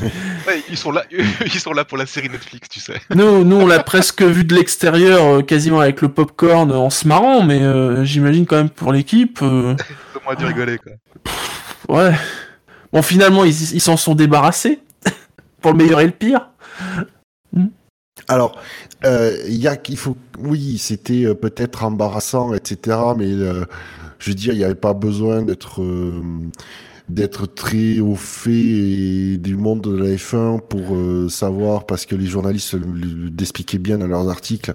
ils 0.68 0.76
sont 0.76 0.90
là, 0.90 1.04
ils 1.44 1.60
sont 1.60 1.72
là 1.72 1.84
pour 1.84 1.98
la 1.98 2.06
série 2.06 2.28
Netflix, 2.28 2.68
tu 2.68 2.80
sais. 2.80 3.00
Nous, 3.14 3.44
nous 3.44 3.56
on 3.56 3.66
l'a 3.66 3.82
presque 3.82 4.22
vu 4.22 4.44
de 4.44 4.54
l'extérieur, 4.54 5.24
euh, 5.24 5.42
quasiment 5.42 5.80
avec 5.80 6.00
le 6.02 6.08
popcorn 6.08 6.70
en 6.72 6.90
se 6.90 7.06
marrant, 7.06 7.42
mais 7.42 7.60
euh, 7.60 8.04
j'imagine 8.04 8.46
quand 8.46 8.56
même 8.56 8.70
pour 8.70 8.92
l'équipe. 8.92 9.40
Euh... 9.42 9.76
moins 10.24 10.34
dû 10.34 10.44
rigoler, 10.44 10.78
quoi. 10.78 10.92
ouais. 11.96 12.14
Bon, 12.92 13.02
finalement, 13.02 13.44
ils 13.44 13.80
s'en 13.80 13.96
sont 13.96 14.14
débarrassés 14.14 14.80
pour 15.60 15.72
le 15.72 15.78
meilleur 15.78 16.00
et 16.00 16.06
le 16.06 16.12
pire. 16.12 16.50
Hmm. 17.52 17.68
Alors, 18.28 18.60
il 19.02 19.56
y 19.56 19.66
a 19.66 19.76
qu'il 19.76 19.96
faut, 19.96 20.16
oui, 20.38 20.76
c'était 20.78 21.34
peut-être 21.34 21.84
embarrassant, 21.84 22.52
etc. 22.52 22.98
Mais 23.16 23.30
je 23.30 24.30
veux 24.30 24.34
dire, 24.34 24.52
il 24.52 24.58
n'y 24.58 24.64
avait 24.64 24.74
pas 24.74 24.92
besoin 24.92 25.40
d'être 25.40 25.82
d'être 27.12 27.46
très 27.46 28.00
au 28.00 28.14
fait 28.14 29.36
du 29.38 29.56
monde 29.56 29.82
de 29.82 29.96
la 29.96 30.16
F1 30.16 30.60
pour 30.60 30.94
euh, 30.94 31.28
savoir, 31.28 31.86
parce 31.86 32.06
que 32.06 32.14
les 32.14 32.26
journalistes 32.26 32.76
l'expliquaient 33.38 33.78
bien 33.78 33.98
dans 33.98 34.06
leurs 34.06 34.28
articles, 34.28 34.72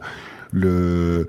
le 0.51 1.27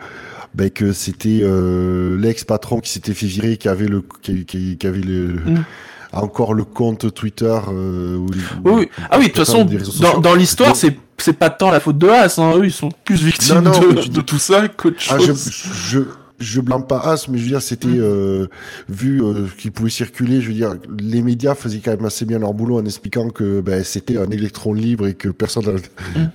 ben, 0.54 0.70
que 0.70 0.92
c'était 0.92 1.40
euh, 1.42 2.18
l'ex-patron 2.18 2.80
qui 2.80 2.90
s'était 2.90 3.14
fait 3.14 3.26
virer, 3.26 3.56
qui 3.56 3.68
avait 3.68 3.86
le 3.86 4.02
qui, 4.22 4.44
qui, 4.44 4.86
avait 4.86 5.00
le 5.00 5.34
mm. 5.34 5.64
encore 6.12 6.54
le 6.54 6.64
compte 6.64 7.12
Twitter. 7.12 7.58
Euh, 7.68 8.16
oui, 8.64 8.88
ah 9.10 9.18
oui, 9.18 9.24
de 9.24 9.32
toute 9.32 9.36
façon, 9.36 9.66
dans, 10.00 10.18
dans 10.18 10.34
l'histoire, 10.34 10.76
c'est 10.76 10.96
c'est 11.18 11.32
pas 11.32 11.50
tant 11.50 11.70
la 11.70 11.80
faute 11.80 11.98
de 11.98 12.08
Haas, 12.08 12.38
hein. 12.38 12.56
eux 12.56 12.64
ils 12.64 12.72
sont 12.72 12.90
plus 13.04 13.22
victimes 13.22 13.62
de, 13.62 14.08
de, 14.08 14.20
tout 14.20 14.38
ça 14.38 14.68
qu'autre 14.68 15.00
chose. 15.00 15.16
Ah, 15.18 15.18
je, 15.18 15.98
je 15.98 16.00
je 16.38 16.60
blâme 16.60 16.86
pas 16.86 17.00
As, 17.00 17.28
mais 17.28 17.38
je 17.38 17.42
veux 17.44 17.48
dire, 17.50 17.62
c'était 17.62 17.88
mm. 17.88 18.00
euh, 18.00 18.46
vu 18.88 19.22
euh, 19.22 19.46
qu'il 19.58 19.72
pouvait 19.72 19.90
circuler. 19.90 20.40
Je 20.40 20.48
veux 20.48 20.54
dire, 20.54 20.74
les 20.98 21.22
médias 21.22 21.54
faisaient 21.54 21.80
quand 21.80 21.90
même 21.90 22.04
assez 22.04 22.24
bien 22.24 22.38
leur 22.38 22.54
boulot 22.54 22.78
en 22.78 22.84
expliquant 22.84 23.28
que 23.28 23.60
ben, 23.60 23.82
c'était 23.84 24.18
un 24.18 24.30
électron 24.30 24.72
libre 24.72 25.06
et 25.06 25.14
que 25.14 25.28
personne 25.28 25.80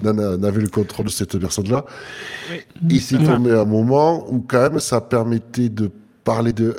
mm. 0.01 0.37
n'avait 0.37 0.61
le 0.61 0.69
contrôle 0.69 1.05
de 1.05 1.11
cette 1.11 1.37
personne-là. 1.37 1.85
Oui. 2.51 2.95
Et 2.95 2.99
c'est 2.99 3.17
tombé 3.17 3.51
à 3.51 3.61
un 3.61 3.65
moment 3.65 4.25
où 4.31 4.39
quand 4.39 4.61
même 4.61 4.79
ça 4.79 5.01
permettait 5.01 5.69
de 5.69 5.89
parler 6.23 6.53
de 6.53 6.75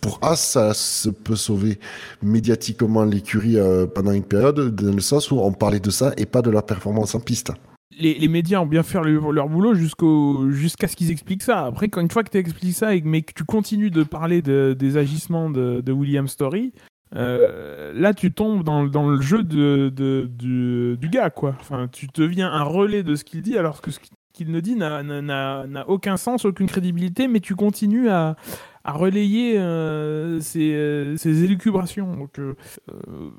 pour 0.00 0.18
As 0.22 0.36
ça 0.36 0.72
se 0.74 1.08
peut 1.08 1.36
sauver 1.36 1.78
médiatiquement 2.22 3.04
l'écurie 3.04 3.58
euh, 3.58 3.86
pendant 3.86 4.12
une 4.12 4.24
période 4.24 4.74
dans 4.74 4.94
le 4.94 5.00
sens 5.00 5.30
où 5.30 5.38
on 5.38 5.52
parlait 5.52 5.80
de 5.80 5.90
ça 5.90 6.12
et 6.16 6.26
pas 6.26 6.42
de 6.42 6.50
leur 6.50 6.64
performance 6.64 7.14
en 7.14 7.20
piste. 7.20 7.52
Les, 7.98 8.28
médias 8.28 8.60
ont 8.60 8.66
bien 8.66 8.82
fait 8.82 9.00
leur, 9.02 9.48
boulot 9.48 9.74
jusqu'à 9.74 10.88
ce 10.88 10.96
qu'ils 10.96 11.10
expliquent 11.10 11.42
ça. 11.42 11.66
Après, 11.66 11.88
quand 11.88 12.00
une 12.00 12.10
fois 12.10 12.24
que 12.24 12.30
tu 12.30 12.38
expliques 12.38 12.74
ça 12.74 12.94
et 12.94 13.02
mais 13.02 13.22
que 13.22 13.32
tu 13.32 13.44
continues 13.44 13.90
de 13.90 14.02
parler 14.02 14.42
des 14.42 14.96
agissements 14.96 15.50
de, 15.50 15.92
William 15.92 16.28
Story, 16.28 16.72
euh, 17.14 17.92
là 17.94 18.12
tu 18.12 18.32
tombes 18.32 18.64
dans, 18.64 18.82
le 18.82 19.20
jeu 19.20 19.44
du, 19.44 21.08
gars 21.08 21.30
quoi. 21.30 21.56
Enfin, 21.60 21.88
tu 21.90 22.08
deviens 22.14 22.50
un 22.50 22.64
relais 22.64 23.02
de 23.02 23.14
ce 23.14 23.24
qu'il 23.24 23.42
dit 23.42 23.56
alors 23.56 23.80
que 23.80 23.90
ce 23.90 24.00
qu'il 24.34 24.50
ne 24.50 24.60
dit 24.60 24.76
n'a 24.76 25.84
aucun 25.88 26.18
sens, 26.18 26.44
aucune 26.44 26.66
crédibilité, 26.66 27.28
mais 27.28 27.40
tu 27.40 27.54
continues 27.54 28.10
à, 28.10 28.36
relayer 28.84 29.54
euh, 29.56 30.40
euh, 30.56 31.16
élucubrations. 31.24 32.14
Donc, 32.16 32.38
euh, 32.38 32.54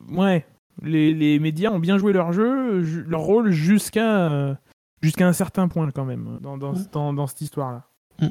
ouais, 0.09 0.45
les, 0.83 1.13
les, 1.13 1.39
médias 1.39 1.71
ont 1.71 1.79
bien 1.79 1.97
joué 1.97 2.13
leur 2.13 2.33
jeu, 2.33 2.81
leur 3.07 3.21
rôle 3.21 3.51
jusqu'à 3.51 4.57
jusqu'à 5.01 5.27
un 5.27 5.33
certain 5.33 5.67
point 5.67 5.91
quand 5.91 6.05
même 6.05 6.39
dans, 6.41 6.57
dans, 6.57 6.73
dans, 6.91 7.13
dans 7.13 7.27
cette 7.27 7.41
histoire-là. 7.41 7.83
Mm. 8.19 8.27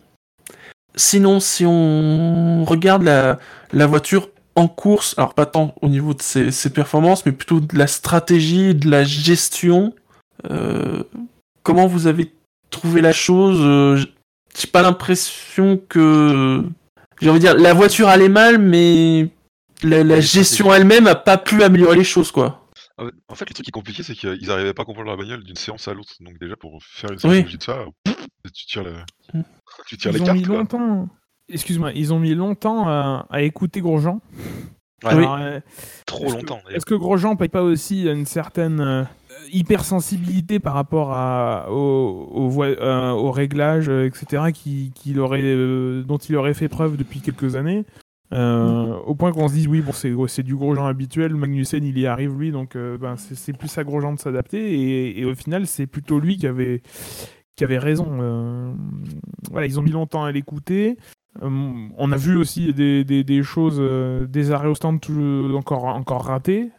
Sinon, 0.97 1.41
si 1.41 1.65
on 1.67 2.65
regarde 2.65 3.03
la, 3.03 3.39
la 3.73 3.87
voiture 3.87 4.29
en 4.57 4.69
course, 4.69 5.15
alors 5.19 5.35
pas 5.35 5.47
tant 5.47 5.75
au 5.83 5.89
niveau 5.89 6.15
de 6.15 6.23
ses, 6.23 6.51
ses 6.51 6.71
performances, 6.71 7.27
mais 7.27 7.33
plutôt 7.33 7.61
de 7.61 7.77
la 7.77 7.87
stratégie, 7.87 8.75
de 8.75 8.89
la 8.89 9.03
gestion, 9.03 9.93
comment 11.63 11.87
vous 11.87 12.07
avez 12.07 12.33
trouvé 12.71 13.01
la 13.01 13.13
chose 13.13 14.07
J'ai 14.57 14.69
pas 14.69 14.83
l'impression 14.83 15.81
que 15.89 16.65
j'ai 17.21 17.31
envie 17.31 17.39
de 17.39 17.45
dire, 17.45 17.57
la 17.57 17.73
voiture 17.73 18.09
allait 18.09 18.29
mal, 18.29 18.59
mais 18.59 19.29
la, 19.85 20.21
gestion 20.21 20.73
elle-même 20.73 21.07
a 21.07 21.14
pas 21.14 21.38
pu 21.38 21.62
améliorer 21.62 21.97
les 21.97 22.05
choses, 22.05 22.33
quoi. 22.33 22.69
Ah 22.97 23.05
en 23.29 23.35
fait, 23.35 23.49
le 23.49 23.55
truc 23.55 23.64
qui 23.64 23.71
est 23.71 23.73
compliqué, 23.73 24.03
c'est 24.03 24.14
qu'ils 24.14 24.47
n'arrivaient 24.47 24.73
pas 24.73 24.83
à 24.83 24.85
comprendre 24.85 25.11
la 25.11 25.17
bagnole 25.17 25.43
d'une 25.43 25.57
séance 25.57 25.88
à 25.88 25.95
l'autre. 25.95 26.12
Donc 26.21 26.38
déjà, 26.38 26.57
pour 26.57 26.79
faire 26.83 27.11
une 27.11 27.19
stratégie 27.19 27.59
de 27.59 27.62
ça, 27.62 27.85
tu 28.55 28.67
tires, 28.67 28.85
mm. 29.33 29.43
tu 29.87 29.97
tires 29.97 30.12
ils 30.12 30.14
les 30.14 30.23
ont 30.23 30.25
cartes. 30.26 30.38
Mis 30.38 30.45
longtemps... 30.45 31.09
Excuse-moi, 31.49 31.93
ils 31.93 32.12
ont 32.14 32.21
mis 32.21 32.35
longtemps 32.35 32.88
à, 32.88 33.43
écouter 33.43 33.81
Grosjean. 33.81 34.21
Euh, 35.05 35.61
Trop 36.07 36.31
longtemps. 36.31 36.61
Est-ce 36.71 36.87
que 36.87 36.95
Grosjean 36.95 37.37
paye 37.37 37.50
pas 37.50 37.62
aussi 37.62 38.05
une 38.09 38.25
certaine 38.25 38.81
euh, 38.81 39.05
hypersensibilité 39.53 40.59
par 40.59 40.75
rapport 40.75 41.12
à, 41.12 41.67
au, 41.71 42.62
euh, 42.62 43.11
au, 43.11 43.31
réglage, 43.31 43.88
etc., 43.88 44.45
qui, 44.53 44.93
qui 44.95 45.19
aurait, 45.19 45.43
euh, 45.43 46.03
dont 46.03 46.19
il 46.19 46.37
aurait 46.37 46.55
fait 46.55 46.69
preuve 46.69 46.97
depuis 46.97 47.21
quelques 47.21 47.57
années? 47.57 47.85
Euh, 48.33 48.97
au 49.07 49.14
point 49.14 49.33
qu'on 49.33 49.49
se 49.49 49.52
dise 49.52 49.69
oui 49.69 49.81
bon 49.81 49.93
c'est 49.93 50.43
du 50.43 50.57
Grosjean 50.57 50.87
habituel. 50.87 51.35
Magnussen 51.35 51.85
il 51.85 51.99
y 51.99 52.07
arrive 52.07 52.38
lui 52.38 52.50
donc 52.50 52.76
ben, 52.76 53.16
c'est 53.16 53.57
plus 53.57 53.76
à 53.78 53.85
Grosjean 53.85 54.14
de 54.14 54.19
s'adapter. 54.19 55.19
Et, 55.19 55.25
au 55.25 55.35
final 55.35 55.66
c'est 55.66 55.87
plutôt 55.87 56.19
lui 56.19 56.37
qui 56.37 56.47
avait 56.47 56.83
qui 57.57 57.64
avait 57.64 57.78
raison. 57.78 58.75
Voilà 59.50 59.66
ils 59.66 59.78
ont 59.78 59.83
mis 59.83 59.93
longtemps 59.93 60.25
à 60.25 60.33
l'écouter. 60.33 60.97
On 61.43 62.12
a 62.12 62.16
vu 62.16 62.37
aussi 62.37 62.73
des, 62.73 63.04
des, 63.04 63.43
choses 63.43 63.81
des 64.28 64.50
arrêts 64.52 64.69
au 64.69 64.75
stand 64.75 65.00
encore 65.54 65.85
encore 65.85 66.25
ratés. 66.25 66.71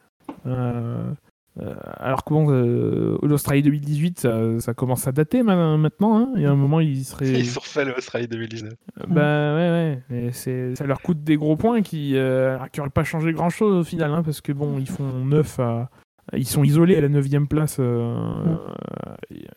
Euh, 0.45 1.11
alors 1.57 2.25
que 2.25 2.33
bon, 2.33 2.47
euh, 2.49 3.17
l'Australie 3.23 3.61
2018, 3.63 4.27
ça, 4.59 4.73
commence 4.73 5.07
à 5.07 5.13
dater 5.13 5.41
maintenant. 5.41 6.17
Hein. 6.17 6.33
Il 6.35 6.41
y 6.41 6.45
a 6.45 6.51
un 6.51 6.55
moment, 6.55 6.79
ils 6.81 7.05
seraient. 7.05 7.29
Ils 7.29 7.57
refait 7.57 7.85
l'Australie 7.85 8.27
2019. 8.27 8.73
Euh, 8.73 9.03
bah 9.07 9.55
ouais, 9.55 10.01
ouais. 10.09 10.31
ça 10.75 10.85
leur 10.85 11.01
coûte 11.01 11.23
des 11.23 11.37
gros 11.37 11.55
points 11.55 11.81
qui 11.81 12.13
n'auraient 12.13 12.89
pas 12.93 13.03
changé 13.03 13.31
grand 13.31 13.49
chose 13.49 13.75
au 13.75 13.83
final, 13.83 14.11
hein, 14.11 14.23
parce 14.23 14.41
que 14.41 14.51
bon, 14.51 14.77
ils 14.79 14.89
font 14.89 15.25
9 15.25 15.59
à. 15.59 15.89
Ils 16.33 16.47
sont 16.47 16.63
isolés 16.63 16.95
à 16.95 17.01
la 17.01 17.09
9 17.09 17.47
place. 17.47 17.79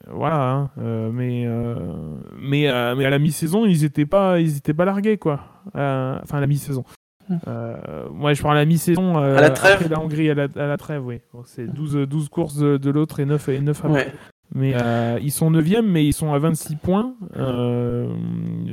voilà. 0.07 0.50
Hein. 0.50 0.71
mais, 1.12 1.49
mais, 2.38 2.95
mais 2.95 3.05
à 3.05 3.11
la 3.11 3.19
mi-saison, 3.19 3.64
ils 3.64 3.83
n'étaient 3.83 4.07
pas, 4.07 4.38
ils 4.38 4.59
étaient 4.59 4.75
pas 4.75 4.85
largués, 4.85 5.17
quoi. 5.17 5.40
enfin, 5.75 6.38
à 6.38 6.40
la 6.40 6.47
mi-saison. 6.47 6.85
Euh, 7.47 8.08
moi, 8.12 8.32
je 8.32 8.40
prends 8.40 8.52
la 8.52 8.64
mi-saison. 8.64 9.18
Euh, 9.18 9.37
à 9.37 9.40
la 9.40 9.50
trêve 9.50 9.88
La 9.90 10.00
Hongrie, 10.00 10.30
à 10.30 10.35
la, 10.35 10.76
trêve, 10.76 11.04
oui. 11.04 11.20
c'est 11.44 11.66
12, 11.66 12.06
12 12.08 12.28
courses 12.28 12.56
de, 12.56 12.90
l'autre 12.90 13.20
et 13.20 13.25
9, 13.25 13.49
et 13.49 13.61
9 13.61 13.85
après. 13.85 14.12
Mais 14.54 14.73
euh, 14.75 15.18
ils 15.23 15.30
sont 15.30 15.50
9e, 15.50 15.82
mais 15.82 16.06
ils 16.06 16.14
sont 16.14 16.32
à 16.32 16.38
26 16.38 16.76
points. 16.76 17.14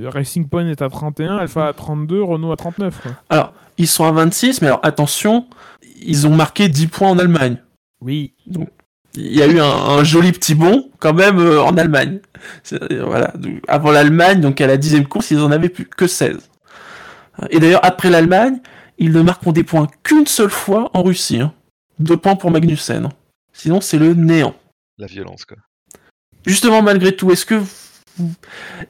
Racing 0.05 0.47
Point 0.47 0.67
est 0.67 0.81
à 0.81 0.89
31, 0.89 1.38
Alpha 1.38 1.67
à 1.67 1.74
32, 1.74 2.21
Renault 2.24 2.51
à 2.51 2.55
39. 2.55 3.07
Alors, 3.29 3.53
ils 3.77 3.88
sont 3.88 4.05
à 4.05 4.12
26, 4.12 4.62
mais 4.62 4.67
alors 4.67 4.79
attention, 4.83 5.47
ils 6.01 6.27
ont 6.27 6.35
marqué 6.35 6.69
10 6.69 6.88
points 6.88 7.09
en 7.09 7.19
Allemagne. 7.19 7.57
Oui. 8.00 8.33
Donc, 8.47 8.69
il 9.15 9.35
y 9.35 9.41
a 9.41 9.47
eu 9.47 9.59
un, 9.59 10.03
joli 10.03 10.31
petit 10.31 10.55
bond 10.55 10.89
quand 11.00 11.13
même 11.13 11.39
en 11.39 11.75
Allemagne. 11.77 12.19
Voilà. 13.05 13.33
Avant 13.67 13.91
l'Allemagne, 13.91 14.39
donc 14.39 14.62
à 14.62 14.67
la 14.67 14.77
dixième 14.77 15.07
course, 15.07 15.31
ils 15.31 15.39
en 15.39 15.51
avaient 15.51 15.69
plus 15.69 15.85
que 15.85 16.07
16. 16.07 16.50
Et 17.50 17.60
d'ailleurs, 17.60 17.84
après 17.84 18.10
l'Allemagne, 18.10 18.60
ils 18.98 19.12
ne 19.12 19.22
marqueront 19.22 19.51
des 19.51 19.63
points 19.63 19.88
qu'une 20.04 20.27
seule 20.27 20.50
fois 20.50 20.89
en 20.94 21.04
Russie. 21.04 21.39
Hein. 21.39 21.54
Deux 22.00 22.18
points 22.18 22.36
pour 22.36 22.51
Magnussen. 22.51 23.10
Sinon, 23.54 23.82
c'est 23.82 23.98
le 23.98 24.13
néant. 24.13 24.56
La 24.98 25.08
violence, 25.08 25.46
quoi. 25.46 25.58
Justement, 26.46 26.82
malgré 26.82 27.15
tout, 27.15 27.32
est-ce 27.32 27.46
que 27.46 27.56
vous, 27.56 28.32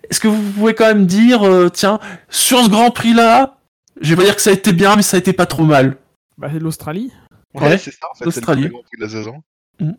est-ce 0.10 0.20
que 0.20 0.28
vous 0.28 0.52
pouvez 0.52 0.74
quand 0.74 0.88
même 0.88 1.06
dire, 1.06 1.44
euh, 1.44 1.70
tiens, 1.70 2.00
sur 2.30 2.64
ce 2.64 2.70
Grand 2.70 2.92
Prix-là, 2.92 3.58
je 4.02 4.10
vais 4.10 4.16
pas 4.18 4.24
dire 4.24 4.36
que 4.36 4.42
ça 4.42 4.50
a 4.50 4.54
été 4.54 4.74
bien, 4.74 4.96
mais 4.96 5.02
ça 5.02 5.18
a 5.18 5.20
été 5.20 5.34
pas 5.34 5.46
trop 5.46 5.64
mal. 5.64 5.98
Bah, 6.38 6.50
l'Australie. 6.60 7.12
Ouais, 7.54 7.78
c'est 7.78 7.92
ça, 7.92 8.08
en 8.12 8.16
fait. 8.16 8.26
L'Australie. 8.26 8.64
C'est 8.64 8.68
le 8.68 8.74
Grand 8.74 8.84
Prix 8.84 8.98
de 8.98 9.04
la 9.04 9.10
saison. 9.10 9.44
Mm. 9.80 9.92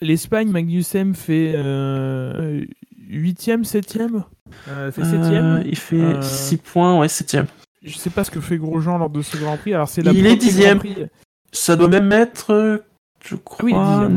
L'Espagne, 0.00 0.48
Magnussen 0.48 1.14
fait 1.14 1.52
euh, 1.54 2.64
8ème, 3.08 3.64
7ème 3.64 4.24
euh, 4.68 4.90
fait 4.90 5.02
7ème. 5.02 5.58
Euh, 5.58 5.62
il 5.64 5.76
fait 5.76 6.22
6 6.22 6.56
points, 6.58 6.98
ouais, 6.98 7.06
7ème. 7.06 7.46
Je 7.84 7.96
sais 7.96 8.10
pas 8.10 8.24
ce 8.24 8.30
que 8.30 8.40
fait 8.40 8.56
Grosjean 8.56 8.98
lors 8.98 9.10
de 9.10 9.22
ce 9.22 9.36
Grand 9.36 9.56
Prix. 9.56 9.74
Alors 9.74 9.88
c'est 9.88 10.02
la 10.02 10.12
Il 10.12 10.26
est 10.26 10.36
dixième. 10.36 10.80
Ça 11.52 11.76
doit 11.76 11.88
même 11.88 12.10
être, 12.10 12.82
je 13.24 13.36
crois. 13.36 14.10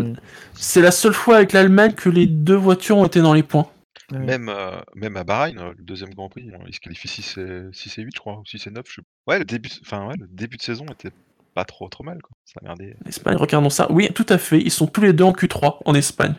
c'est 0.55 0.81
la 0.81 0.91
seule 0.91 1.13
fois 1.13 1.37
avec 1.37 1.53
l'Allemagne 1.53 1.93
que 1.93 2.09
les 2.09 2.25
deux 2.25 2.55
voitures 2.55 2.97
ont 2.97 3.05
été 3.05 3.21
dans 3.21 3.33
les 3.33 3.43
points. 3.43 3.67
Même, 4.11 4.47
euh, 4.47 4.79
même 4.95 5.17
à 5.17 5.25
Bahreïn, 5.25 5.73
le 5.77 5.83
deuxième 5.83 6.13
Grand 6.13 6.29
Prix, 6.29 6.49
il 6.65 6.73
se 6.73 6.79
qualifie 6.79 7.09
6 7.09 7.37
et, 7.39 7.67
6 7.73 7.97
et 7.97 8.01
8, 8.03 8.11
je 8.15 8.19
crois, 8.19 8.39
ou 8.39 8.45
6 8.45 8.67
et 8.67 8.71
9. 8.71 8.85
Je... 8.89 9.01
Ouais, 9.27 9.37
le 9.37 9.43
début, 9.43 9.69
enfin, 9.81 10.07
ouais, 10.07 10.15
le 10.17 10.27
début 10.27 10.55
de 10.55 10.61
saison 10.61 10.85
était 10.85 11.11
pas 11.53 11.65
trop, 11.65 11.89
trop 11.89 12.05
mal. 12.05 12.21
Quoi. 12.21 12.31
Ça 12.45 12.61
L'Espagne, 13.05 13.35
regardons 13.35 13.69
ça. 13.69 13.91
Oui, 13.91 14.09
tout 14.13 14.25
à 14.29 14.37
fait. 14.37 14.61
Ils 14.61 14.71
sont 14.71 14.87
tous 14.87 15.01
les 15.01 15.11
deux 15.11 15.25
en 15.25 15.33
Q3 15.33 15.79
en 15.83 15.93
Espagne. 15.93 16.35
Bah, 16.35 16.37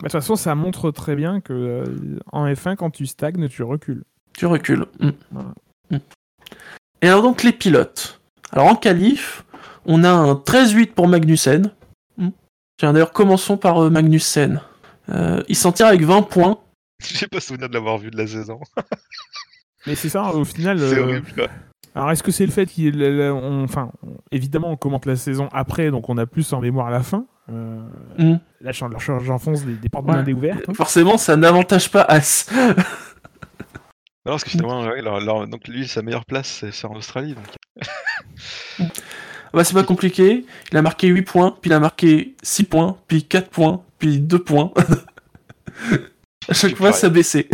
de 0.00 0.02
toute 0.02 0.12
façon, 0.12 0.34
ça 0.34 0.54
montre 0.56 0.90
très 0.90 1.14
bien 1.14 1.40
que 1.40 1.52
euh, 1.52 2.18
en 2.32 2.46
F1, 2.48 2.74
quand 2.74 2.90
tu 2.90 3.06
stagnes, 3.06 3.48
tu 3.48 3.62
recules. 3.62 4.02
Tu 4.36 4.46
recules. 4.46 4.86
Mm. 4.98 5.10
Mm. 5.90 5.98
Et 7.02 7.08
alors 7.08 7.22
donc 7.22 7.42
les 7.42 7.52
pilotes. 7.52 8.20
Alors 8.52 8.68
en 8.68 8.76
qualif, 8.76 9.44
on 9.84 10.04
a 10.04 10.10
un 10.10 10.34
13-8 10.34 10.92
pour 10.92 11.08
Magnussen. 11.08 11.72
Hmm. 12.16 12.30
Tiens 12.78 12.92
d'ailleurs 12.92 13.12
commençons 13.12 13.56
par 13.56 13.82
euh, 13.82 13.90
Magnussen. 13.90 14.60
Euh, 15.10 15.42
il 15.48 15.56
s'en 15.56 15.72
tire 15.72 15.86
avec 15.86 16.02
20 16.02 16.22
points. 16.22 16.58
J'ai 17.04 17.26
pas 17.26 17.40
souvenir 17.40 17.68
de 17.68 17.74
l'avoir 17.74 17.98
vu 17.98 18.10
de 18.10 18.16
la 18.16 18.26
saison. 18.26 18.60
Mais 19.86 19.94
c'est 19.94 20.08
ça, 20.08 20.34
au 20.34 20.44
final. 20.44 20.78
C'est 20.78 20.98
euh, 20.98 21.02
horrible 21.02 21.32
quoi. 21.34 21.48
Alors 21.96 22.10
est-ce 22.10 22.22
que 22.24 22.32
c'est 22.32 22.46
le 22.46 22.50
fait 22.50 22.66
qu'il, 22.66 23.04
enfin, 23.62 23.92
évidemment 24.32 24.70
on 24.70 24.76
commente 24.76 25.06
la 25.06 25.14
saison 25.14 25.48
après, 25.52 25.92
donc 25.92 26.08
on 26.08 26.18
a 26.18 26.26
plus 26.26 26.52
en 26.52 26.60
mémoire 26.60 26.88
à 26.88 26.90
la 26.90 27.02
fin. 27.04 27.26
Hmm. 27.46 28.36
Là, 28.60 28.72
j'enfonce 28.72 29.64
des, 29.64 29.74
des 29.74 29.88
portes 29.88 30.06
ouais. 30.08 30.32
ouvertes. 30.32 30.64
Hein. 30.68 30.74
Forcément, 30.74 31.18
ça 31.18 31.36
n'avantage 31.36 31.90
pas 31.90 32.02
As. 32.02 32.50
Non, 34.26 34.32
parce 34.32 34.44
que 34.44 34.50
finalement, 34.50 35.46
donc 35.46 35.68
lui, 35.68 35.86
sa 35.86 36.00
meilleure 36.00 36.24
place, 36.24 36.64
c'est 36.72 36.86
en 36.86 36.94
Australie. 36.94 37.34
Donc... 37.34 38.88
bah, 39.52 39.64
c'est 39.64 39.74
pas 39.74 39.82
compliqué. 39.82 40.46
Il 40.72 40.78
a 40.78 40.82
marqué 40.82 41.08
8 41.08 41.22
points, 41.22 41.58
puis 41.60 41.70
il 41.70 41.74
a 41.74 41.80
marqué 41.80 42.34
6 42.42 42.64
points, 42.64 42.96
puis 43.06 43.24
4 43.24 43.50
points, 43.50 43.82
puis 43.98 44.20
2 44.20 44.38
points. 44.38 44.72
à 46.48 46.54
chaque 46.54 46.74
fois, 46.74 46.94
ça 46.94 47.10
baissait. 47.10 47.48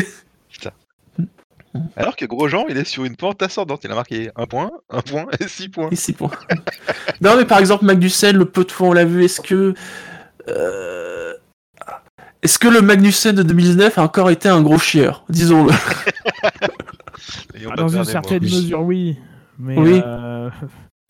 Putain. 0.49 0.71
Alors 1.97 2.15
que 2.15 2.25
Grosjean, 2.25 2.67
il 2.69 2.77
est 2.77 2.85
sur 2.85 3.05
une 3.05 3.17
pente 3.17 3.43
ascendante. 3.43 3.83
Il 3.83 3.91
a 3.91 3.97
marqué 3.97 4.31
1 4.37 4.47
point, 4.47 4.71
1 4.91 5.03
point 5.03 5.27
et 5.41 5.49
6 5.49 5.71
points. 5.71 5.89
Et 5.91 5.97
6 5.97 6.13
points. 6.13 6.31
non, 7.21 7.37
mais 7.37 7.47
par 7.47 7.59
exemple, 7.59 7.85
Magnussen, 7.85 8.37
le 8.37 8.45
peu 8.45 8.65
de 8.65 8.71
fois 8.71 8.89
on 8.89 8.93
l'a 8.93 9.05
vu, 9.05 9.25
est-ce 9.25 9.41
que. 9.41 9.75
Euh, 10.49 10.90
est-ce 12.43 12.59
que 12.59 12.69
le 12.69 12.81
Magnussen 12.83 13.35
de 13.35 13.43
2019 13.43 13.99
a 13.99 14.03
encore 14.03 14.31
été 14.31 14.49
un 14.49 14.63
gros 14.63 14.79
chieur 14.79 15.25
Disons-le. 15.29 15.73
Ah, 17.71 17.77
dans 17.77 17.89
une 17.89 18.05
certaine 18.05 18.43
mesure, 18.43 18.81
oui. 18.81 19.19
Mais, 19.59 19.77
oui. 19.77 20.01
Euh, 20.05 20.49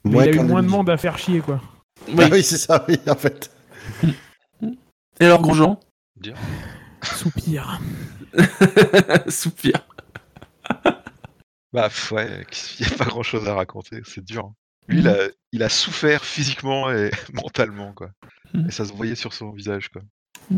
il 0.04 0.18
a 0.18 0.26
eu 0.28 0.40
moins 0.40 0.62
de 0.62 0.68
monde 0.68 0.90
à 0.90 0.96
faire 0.96 1.16
chier, 1.16 1.38
quoi. 1.40 1.60
Oui, 2.08 2.24
ah 2.24 2.28
oui 2.32 2.42
c'est 2.42 2.58
ça, 2.58 2.84
oui, 2.88 2.98
en 3.08 3.14
fait. 3.14 3.50
Et 5.20 5.24
alors, 5.24 5.40
Grosjean? 5.40 5.78
Soupir. 7.02 7.80
Soupir. 9.28 9.86
Bah 11.72 11.88
ouais, 12.10 12.44
il 12.80 12.86
n'y 12.86 12.92
a 12.92 12.96
pas 12.96 13.04
grand 13.04 13.22
chose 13.22 13.48
à 13.48 13.54
raconter, 13.54 14.00
c'est 14.04 14.24
dur. 14.24 14.46
hein. 14.46 14.54
Lui, 14.88 14.98
il, 15.00 15.08
a, 15.08 15.16
il 15.52 15.62
a 15.62 15.68
souffert 15.68 16.24
physiquement 16.24 16.90
et 16.90 17.10
mentalement, 17.32 17.92
quoi. 17.92 18.10
Mhm. 18.54 18.66
Et 18.68 18.72
ça 18.72 18.84
se 18.84 18.92
voyait 18.92 19.14
sur 19.14 19.32
son 19.32 19.52
visage, 19.52 19.88
quoi. 19.88 20.02
C'est 20.50 20.56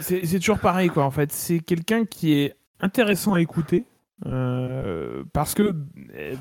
c'est 0.00 0.38
toujours 0.38 0.58
pareil, 0.58 0.88
quoi, 0.88 1.04
en 1.04 1.10
fait. 1.10 1.32
C'est 1.32 1.60
quelqu'un 1.60 2.04
qui 2.04 2.32
est 2.34 2.54
intéressant 2.80 3.34
à 3.34 3.40
écouter. 3.40 3.84
euh, 4.26 5.24
parce 5.32 5.54
que, 5.54 5.74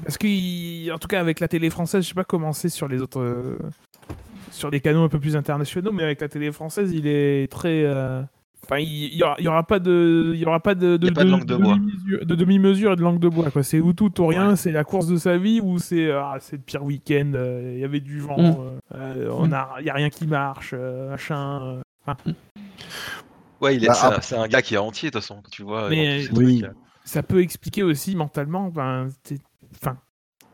parce 0.04 0.18
que, 0.18 0.92
en 0.94 0.98
tout 1.00 1.08
cas, 1.08 1.20
avec 1.20 1.40
la 1.40 1.48
télé 1.48 1.70
française, 1.70 2.04
je 2.04 2.10
sais 2.10 2.14
pas 2.16 2.24
comment 2.24 2.54
c'est 2.54 2.70
sur 2.70 2.88
les 2.88 3.02
autres, 3.02 3.20
euh, 3.20 3.58
sur 4.52 4.70
des 4.70 4.80
canaux 4.82 5.04
un 5.04 5.10
peu 5.10 5.20
plus 5.20 5.36
internationaux, 5.36 5.92
mais 5.92 6.04
avec 6.04 6.22
la 6.22 6.28
télé 6.28 6.52
française, 6.52 6.92
il 6.94 7.08
est 7.08 7.52
très, 7.52 7.84
euh, 7.84 8.22
enfin, 8.64 8.78
il, 8.78 9.06
il 9.06 9.16
y 9.18 9.24
aura, 9.24 9.36
il 9.40 9.46
y 9.46 9.48
aura 9.48 9.64
pas 9.66 9.80
de, 9.80 10.32
il 10.36 10.40
y 10.40 10.46
aura 10.46 10.60
pas 10.60 10.76
de, 10.76 10.98
de 10.98 11.10
demi-mesure- 11.10 12.26
de 12.26 12.36
demi-mesure 12.36 12.92
et 12.94 12.96
de 12.98 13.02
langue 13.02 13.20
de 13.20 13.30
bois, 13.30 13.50
quoi. 13.50 13.64
C'est 13.64 13.80
ou 13.80 13.94
tout 13.94 14.22
ou 14.22 14.28
rien. 14.28 14.56
C'est 14.56 14.72
la 14.72 14.84
course 14.84 15.08
de 15.08 15.18
sa 15.18 15.38
vie 15.38 15.60
ou 15.64 15.80
c'est, 15.80 16.12
ah, 16.12 16.38
c'est 16.40 16.58
le 16.58 16.62
pire 16.62 16.84
week-end. 16.84 17.32
euh, 17.34 17.72
Il 17.76 17.80
y 17.80 17.84
avait 17.84 18.00
du 18.02 18.20
vent. 18.20 18.38
Mm. 18.38 18.56
on 19.32 19.52
a, 19.52 19.70
il 19.80 19.86
y 19.86 19.90
a 19.90 19.94
rien 19.94 20.10
qui 20.12 20.28
marche, 20.28 20.76
euh, 20.78 21.10
machin. 21.10 21.62
euh. 21.64 21.82
Enfin, 22.06 22.18
Ouais, 23.62 23.76
il 23.76 23.84
est, 23.84 23.88
Bah, 23.88 23.94
c'est, 23.94 24.06
un, 24.06 24.10
après- 24.10 24.22
c'est 24.24 24.36
un 24.36 24.48
gars 24.48 24.62
qui 24.62 24.74
est 24.74 24.78
entier, 24.78 25.10
de 25.10 25.14
toute 25.14 25.22
façon, 25.22 25.42
quand 25.42 25.50
tu 25.52 25.64
vois. 25.64 25.90
Mais, 25.90 26.24
ces 26.24 26.32
oui. 26.32 26.62
trucs, 26.62 26.72
euh. 26.72 26.76
ça 27.06 27.24
peut 27.24 27.42
expliquer 27.42 27.84
aussi 27.84 28.16
mentalement. 28.16 28.70
Ben, 28.70 29.08
enfin, 29.76 29.98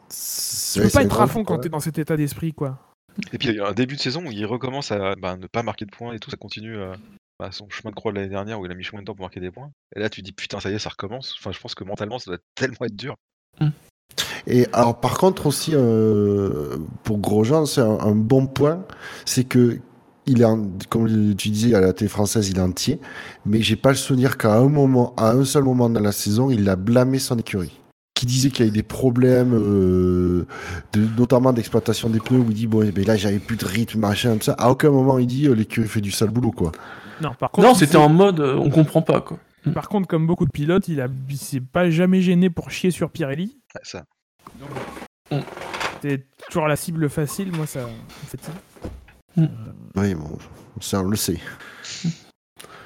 tu 0.10 0.82
peux 0.82 0.90
pas 0.90 1.00
un 1.00 1.06
être 1.06 1.22
à 1.22 1.28
fond 1.28 1.44
quand 1.44 1.60
t'es 1.60 1.70
dans 1.70 1.80
cet 1.80 1.98
état 1.98 2.18
d'esprit, 2.18 2.54
quoi. 2.54 2.80
Et 3.34 3.40
puis 3.40 3.50
il 3.50 3.56
y 3.56 3.60
a 3.60 3.68
un 3.68 3.74
début 3.74 3.96
de 3.96 4.00
saison 4.00 4.24
où 4.28 4.32
il 4.32 4.46
recommence 4.46 4.92
à 4.92 5.16
bah, 5.16 5.38
ne 5.38 5.48
pas 5.48 5.64
marquer 5.64 5.86
de 5.86 5.92
points 5.92 6.14
et 6.14 6.20
tout, 6.20 6.30
ça 6.30 6.38
continue 6.38 6.78
euh, 6.78 6.94
bah, 7.40 7.52
son 7.52 7.68
chemin 7.70 7.90
de 7.90 7.96
croix 7.96 8.12
de 8.12 8.18
l'année 8.18 8.30
dernière 8.30 8.60
où 8.60 8.66
il 8.68 8.72
a 8.72 8.76
mis 8.76 8.84
combien 8.86 9.02
de 9.02 9.08
temps 9.08 9.16
pour 9.16 9.24
marquer 9.24 9.40
des 9.40 9.50
points. 9.50 9.72
Et 9.96 10.00
là 10.00 10.08
tu 10.08 10.22
dis 10.22 10.34
putain 10.34 10.60
ça 10.60 10.70
y 10.70 10.76
est 10.76 10.80
ça 10.80 10.90
recommence. 10.90 11.34
Enfin 11.40 11.52
je 11.52 11.60
pense 11.60 11.74
que 11.74 11.84
mentalement 11.84 12.20
ça 12.20 12.30
doit 12.30 12.40
tellement 12.54 12.86
être 12.86 12.96
dur. 12.96 13.16
Et 14.46 14.68
alors, 14.72 15.00
par 15.02 15.18
contre, 15.18 15.46
aussi, 15.48 15.72
euh, 15.74 16.78
pour 17.04 17.18
Grosjean, 17.18 17.66
c'est 17.66 17.82
un, 17.82 18.00
un 18.00 18.16
bon 18.16 18.48
point, 18.48 18.86
c'est 19.26 19.44
que 19.44 19.80
il 20.28 20.42
est, 20.42 20.46
en- 20.46 20.70
comme 20.90 21.08
tu 21.36 21.50
disais, 21.50 21.74
à 21.74 21.80
la 21.82 21.94
télé 21.94 22.10
française, 22.10 22.50
il 22.50 22.58
est 22.58 22.62
entier, 22.62 23.00
mais 23.46 23.62
j'ai 23.62 23.76
pas 23.76 23.90
le 23.90 23.96
souvenir 23.96 24.38
qu'à 24.38 24.56
un 24.56 24.68
moment, 24.68 25.14
à 25.18 25.32
un 25.32 25.46
seul 25.46 25.64
moment 25.64 25.90
dans 25.90 26.00
la 26.02 26.12
saison, 26.12 26.50
il 26.52 26.68
a 26.70 26.76
blâmé 26.76 27.18
son 27.20 27.38
écurie. 27.38 27.80
Qui 28.14 28.26
disait 28.26 28.50
qu'il 28.50 28.66
y 28.66 28.68
avait 28.70 28.76
des 28.76 28.84
problèmes, 28.84 29.54
euh, 29.54 30.46
de, 30.94 31.08
notamment 31.18 31.54
d'exploitation 31.54 32.10
des 32.10 32.20
pneus, 32.20 32.40
où 32.40 32.46
il 32.50 32.56
dit, 32.56 32.68
bon, 32.68 32.82
eh 32.82 32.92
ben 32.92 33.06
là, 33.06 33.16
j'avais 33.16 33.38
plus 33.40 33.58
de 33.58 33.66
rythme, 33.66 34.00
machin, 34.00 34.36
tout 34.38 34.44
ça. 34.46 34.54
À 34.54 34.70
aucun 34.72 34.90
moment, 34.90 35.20
il 35.20 35.28
dit, 35.28 35.48
euh, 35.48 35.54
l'écurie 35.54 35.88
fait 35.88 36.02
du 36.02 36.12
sale 36.12 36.30
boulot, 36.32 36.52
quoi. 36.52 36.72
Non, 37.22 37.32
par 37.40 37.52
contre, 37.52 37.68
Non, 37.68 37.74
c'était 37.76 37.98
en 37.98 38.10
mode 38.10 38.40
euh, 38.40 38.56
on 38.58 38.70
comprend 38.70 39.02
pas 39.02 39.22
quoi. 39.22 39.38
par 39.74 39.88
contre, 39.90 40.08
comme 40.08 40.26
beaucoup 40.28 40.46
de 40.46 40.52
pilotes, 40.52 40.88
il 40.88 41.00
a, 41.02 41.08
il 41.30 41.38
s'est 41.38 41.62
pas 41.62 41.90
jamais 41.92 42.22
gêné 42.22 42.50
pour 42.50 42.70
chier 42.72 42.90
sur 42.92 43.10
Pirelli. 43.12 43.58
Ouais, 43.76 43.82
ça. 43.84 44.04
C'était 46.02 46.26
toujours 46.50 46.68
la 46.68 46.76
cible 46.76 47.10
facile. 47.10 47.52
Moi, 47.52 47.66
ça 47.66 47.82
me 47.82 47.88
fatigue. 48.28 48.54
Oui, 49.96 50.16
bon, 50.16 50.38
ça, 50.82 51.02
on 51.02 51.10
le 51.10 51.16
sait. 51.18 51.40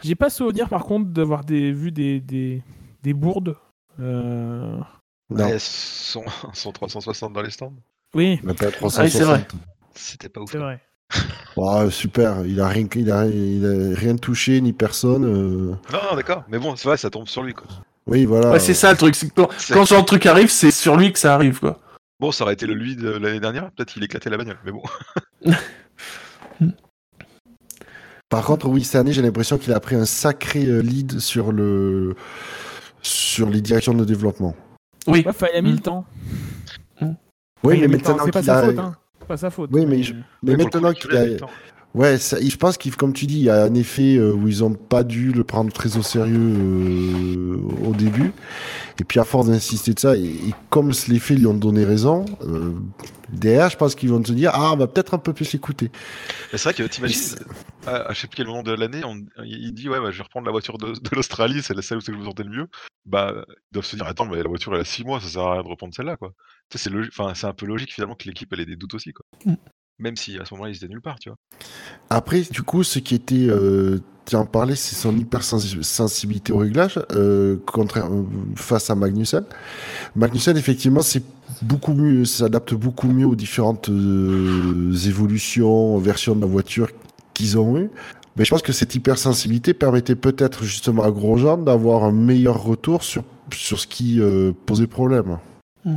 J'ai 0.03 0.15
pas 0.15 0.29
souvenir, 0.29 0.67
par 0.69 0.83
contre, 0.83 1.09
d'avoir 1.09 1.43
des, 1.43 1.71
vu 1.71 1.91
des, 1.91 2.19
des, 2.19 2.61
des 3.03 3.13
bourdes. 3.13 3.55
Euh, 3.99 4.77
Non, 5.29 5.45
Ouais, 5.45 5.57
son, 5.59 6.23
son 6.53 6.71
360 6.71 7.33
dans 7.33 7.41
les 7.41 7.51
stands, 7.51 7.73
Oui, 8.15 8.39
Ah 8.43 8.47
oui, 8.49 8.55
360. 8.55 9.09
c'est 9.09 9.23
vrai. 9.25 9.47
c'était 9.93 10.29
pas 10.29 10.41
ouf. 10.41 10.51
c'est 10.51 10.57
vrai. 10.57 10.81
Ouais, 11.57 11.91
super, 11.91 12.45
il 12.45 12.59
a, 12.61 12.67
rien, 12.69 12.87
il, 12.95 13.11
a, 13.11 13.25
il 13.27 13.65
a 13.93 13.95
rien 13.99 14.15
touché, 14.15 14.61
ni 14.61 14.71
personne. 14.73 15.25
euh. 15.25 15.75
Non, 15.91 15.99
non 16.09 16.15
d'accord, 16.15 16.45
mais 16.47 16.57
bon 16.57 16.75
c'est 16.77 16.87
vrai 16.87 16.95
ça 16.97 17.09
tombe 17.09 17.27
sur 17.27 17.43
lui 17.43 17.53
quoi. 17.53 17.67
Oui, 18.07 18.23
voilà. 18.25 18.49
Ouais, 18.51 18.59
c'est 18.59 18.73
ça 18.73 18.91
le 18.91 18.97
truc. 18.97 19.15
c'est 19.15 19.29
Quand, 19.33 19.47
quand 19.73 19.85
ce 19.85 19.93
genre 19.93 20.01
de 20.03 20.07
truc 20.07 20.25
arrive, 20.25 20.49
c'est 20.49 20.71
sur 20.71 20.95
lui 20.95 21.11
que 21.11 21.19
ça 21.19 21.33
arrive 21.35 21.59
quoi. 21.59 21.79
Bon 22.21 22.31
ça 22.31 22.45
aurait 22.45 22.53
été 22.53 22.65
le 22.65 22.73
lui 22.75 22.95
de 22.95 23.09
l'année 23.09 23.41
dernière, 23.41 23.69
peut-être 23.71 23.91
qu'il 23.91 24.03
éclatait 24.05 24.29
la 24.29 24.37
bagnole, 24.37 24.57
mais 24.63 24.71
bon. 24.71 24.81
Par 28.31 28.45
contre, 28.45 28.67
oui, 28.69 28.81
cette 28.85 28.95
année, 28.95 29.11
j'ai 29.11 29.21
l'impression 29.21 29.57
qu'il 29.57 29.73
a 29.73 29.79
pris 29.81 29.95
un 29.95 30.05
sacré 30.05 30.65
euh, 30.65 30.79
lead 30.79 31.19
sur 31.19 31.51
le 31.51 32.15
sur 33.01 33.49
les 33.49 33.59
directions 33.59 33.93
de 33.93 34.05
développement. 34.05 34.55
Oui. 35.05 35.19
Ouais, 35.19 35.27
enfin, 35.27 35.47
il 35.53 35.57
a 35.57 35.61
mis 35.61 35.71
Mm. 35.71 35.75
le 35.75 35.79
temps. 35.79 36.05
Oui, 37.01 37.07
mais 37.63 37.77
il 37.79 37.83
a 37.83 37.87
mis 37.87 37.93
le 37.95 38.01
temps. 38.01 38.11
maintenant 38.15 38.25
C'est 38.25 38.31
pas 38.31 38.39
qu'il 38.39 38.45
sa 38.45 38.57
a... 38.59 38.63
faute, 38.63 38.79
hein. 38.79 38.95
C'est 39.19 39.27
pas 39.27 39.37
sa 39.37 39.49
faute. 39.51 39.69
Oui, 39.73 39.85
mais 39.85 40.55
maintenant 40.55 40.93
qu'il 40.93 41.15
a. 41.15 41.25
ouais, 41.93 42.17
ça- 42.17 42.37
je 42.41 42.55
pense 42.57 42.77
qu'il, 42.77 42.95
comme 42.95 43.13
tu 43.13 43.25
dis, 43.27 43.35
il 43.39 43.43
y 43.43 43.49
a 43.49 43.63
un 43.63 43.73
effet 43.75 44.15
euh, 44.17 44.31
où 44.33 44.47
ils 44.47 44.63
ont 44.63 44.73
pas 44.73 45.03
dû 45.03 45.31
le 45.31 45.43
prendre 45.43 45.71
très 45.71 45.97
au 45.97 46.01
sérieux 46.01 46.37
euh, 46.37 47.57
au 47.85 47.93
début, 47.93 48.31
et 48.99 49.03
puis 49.03 49.19
à 49.19 49.23
force 49.23 49.47
d'insister 49.47 49.93
de 49.93 49.99
ça, 49.99 50.15
et, 50.15 50.23
et 50.23 50.53
comme 50.69 50.91
les 51.07 51.19
faits 51.19 51.37
lui 51.37 51.47
ont 51.47 51.53
donné 51.53 51.83
raison, 51.85 52.25
euh, 52.43 52.73
derrière, 53.29 53.69
je 53.69 53.77
pense 53.77 53.95
qu'ils 53.95 54.09
vont 54.09 54.23
se 54.23 54.31
dire, 54.33 54.51
ah, 54.53 54.71
on 54.73 54.77
va 54.77 54.87
peut-être 54.87 55.13
un 55.13 55.17
peu 55.19 55.33
plus 55.33 55.51
l'écouter. 55.53 55.91
C'est 56.51 56.61
vrai 56.63 56.73
que 56.73 56.83
t'imagines, 56.83 57.37
à, 57.87 57.95
à 58.09 58.13
je 58.13 58.19
sais 58.21 58.27
plus 58.27 58.35
quel 58.37 58.47
moment 58.47 58.63
de 58.63 58.71
l'année, 58.73 59.01
il 59.43 59.73
dit 59.73 59.89
ouais, 59.89 59.99
bah, 59.99 60.11
je 60.11 60.17
vais 60.17 60.23
reprendre 60.23 60.45
la 60.45 60.51
voiture 60.51 60.77
de, 60.77 60.91
de 60.93 61.09
l'Australie, 61.15 61.61
c'est 61.63 61.73
la 61.73 61.81
celle 61.81 61.97
où 61.97 62.01
je 62.05 62.11
vous 62.11 62.25
sentez 62.25 62.43
le 62.43 62.49
mieux. 62.49 62.67
Bah, 63.05 63.33
ils 63.47 63.73
doivent 63.73 63.85
se 63.85 63.95
dire 63.95 64.05
attends, 64.05 64.25
mais 64.27 64.37
la 64.41 64.47
voiture 64.49 64.75
elle 64.75 64.81
a 64.81 64.85
6 64.85 65.03
mois, 65.03 65.19
ça 65.19 65.27
sert 65.27 65.41
à 65.41 65.53
rien 65.53 65.63
de 65.63 65.67
reprendre 65.67 65.93
celle-là 65.95 66.17
quoi. 66.17 66.33
Tu 66.69 66.77
sais, 66.77 66.83
c'est 66.83 66.89
logi- 66.95 67.09
enfin, 67.09 67.33
c'est 67.33 67.47
un 67.47 67.53
peu 67.53 67.65
logique 67.65 67.91
finalement 67.91 68.13
que 68.15 68.27
l'équipe 68.27 68.47
elle 68.53 68.59
ait 68.59 68.65
des 68.65 68.75
doutes 68.75 68.93
aussi 68.93 69.11
quoi. 69.11 69.25
Mm. 69.45 69.53
Même 70.01 70.17
si 70.17 70.37
à 70.39 70.45
ce 70.45 70.53
moment-là 70.53 70.71
ils 70.71 70.75
étaient 70.75 70.87
nulle 70.87 71.01
part, 71.01 71.19
tu 71.19 71.29
vois. 71.29 71.37
Après, 72.09 72.41
du 72.41 72.63
coup, 72.63 72.83
ce 72.83 72.99
qui 72.99 73.15
était, 73.15 73.47
euh, 73.47 73.99
tu 74.25 74.35
en 74.35 74.45
parlais, 74.45 74.75
c'est 74.75 74.95
son 74.95 75.15
hypersensibilité 75.15 76.51
au 76.51 76.57
réglage, 76.57 76.99
euh, 77.11 77.57
contraire, 77.65 78.07
euh, 78.11 78.23
face 78.55 78.89
à 78.89 78.95
Magnussen. 78.95 79.45
Magnussen, 80.15 80.57
effectivement, 80.57 81.01
c'est 81.01 81.23
beaucoup 81.61 81.93
mieux, 81.93 82.25
s'adapte 82.25 82.73
beaucoup 82.73 83.07
mieux 83.07 83.27
aux 83.27 83.35
différentes 83.35 83.89
euh, 83.89 84.93
évolutions, 85.05 85.97
versions 85.99 86.35
de 86.35 86.41
la 86.41 86.47
voiture 86.47 86.89
qu'ils 87.33 87.57
ont 87.59 87.77
eues. 87.77 87.89
Mais 88.35 88.45
je 88.45 88.49
pense 88.49 88.61
que 88.61 88.71
cette 88.71 88.95
hypersensibilité 88.95 89.73
permettait 89.73 90.15
peut-être 90.15 90.63
justement 90.63 91.03
à 91.03 91.11
Grosjean 91.11 91.57
d'avoir 91.57 92.05
un 92.05 92.11
meilleur 92.11 92.63
retour 92.63 93.03
sur, 93.03 93.23
sur 93.53 93.79
ce 93.79 93.87
qui 93.87 94.19
euh, 94.19 94.51
posait 94.65 94.87
problème. 94.87 95.37
Ouais, 95.85 95.93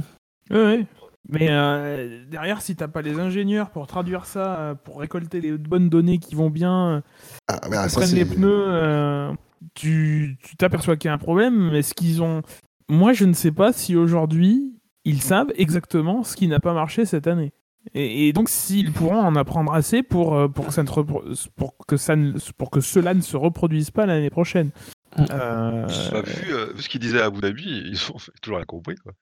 ouais. 0.50 0.86
Mais 1.28 1.48
euh, 1.50 2.24
derrière, 2.30 2.60
si 2.60 2.76
t'as 2.76 2.88
pas 2.88 3.00
les 3.00 3.18
ingénieurs 3.18 3.70
pour 3.70 3.86
traduire 3.86 4.26
ça, 4.26 4.58
euh, 4.58 4.74
pour 4.74 5.00
récolter 5.00 5.40
les 5.40 5.56
bonnes 5.56 5.88
données 5.88 6.18
qui 6.18 6.34
vont 6.34 6.50
bien, 6.50 7.02
Ah, 7.48 7.60
mais 7.70 7.76
ah, 7.76 7.88
ça, 7.88 8.00
prennent 8.00 8.14
les 8.14 8.24
pneus, 8.26 8.64
euh, 8.68 9.32
tu 9.74 10.36
t'aperçois 10.58 10.96
qu'il 10.96 11.08
y 11.08 11.10
a 11.10 11.14
un 11.14 11.18
problème. 11.18 11.70
Mais 11.72 11.80
ce 11.82 11.94
qu'ils 11.94 12.22
ont, 12.22 12.42
moi, 12.90 13.12
je 13.14 13.24
ne 13.24 13.32
sais 13.32 13.52
pas 13.52 13.72
si 13.72 13.96
aujourd'hui 13.96 14.70
ils 15.06 15.22
savent 15.22 15.52
exactement 15.56 16.22
ce 16.24 16.36
qui 16.36 16.46
n'a 16.48 16.60
pas 16.60 16.74
marché 16.74 17.04
cette 17.06 17.26
année. 17.26 17.52
Et, 17.94 18.28
et 18.28 18.32
donc, 18.32 18.48
s'ils 18.48 18.92
pourront 18.92 19.18
en 19.20 19.36
apprendre 19.36 19.72
assez 19.72 20.02
pour 20.02 20.34
euh, 20.36 20.48
pour 20.48 20.66
que 20.66 20.72
ça 20.72 20.82
ne 20.82 20.88
repro- 20.88 21.48
pour 21.56 21.74
que 21.86 21.96
ça 21.98 22.16
ne- 22.16 22.32
pour 22.56 22.70
que 22.70 22.80
cela 22.80 23.12
ne 23.14 23.20
se 23.20 23.36
reproduise 23.36 23.90
pas 23.90 24.06
l'année 24.06 24.30
prochaine. 24.30 24.70
Mm. 25.18 25.24
Euh, 25.30 25.86
Bah, 26.12 26.22
vu, 26.22 26.52
euh, 26.54 26.72
vu 26.74 26.82
ce 26.82 26.88
qu'ils 26.88 27.00
disaient 27.00 27.20
à 27.20 27.26
Abu 27.26 27.40
Dhabi, 27.40 27.62
ils 27.86 27.98
ont 28.12 28.16
toujours 28.42 28.56
rien 28.58 28.64
compris 28.66 28.94
quoi. 28.96 29.12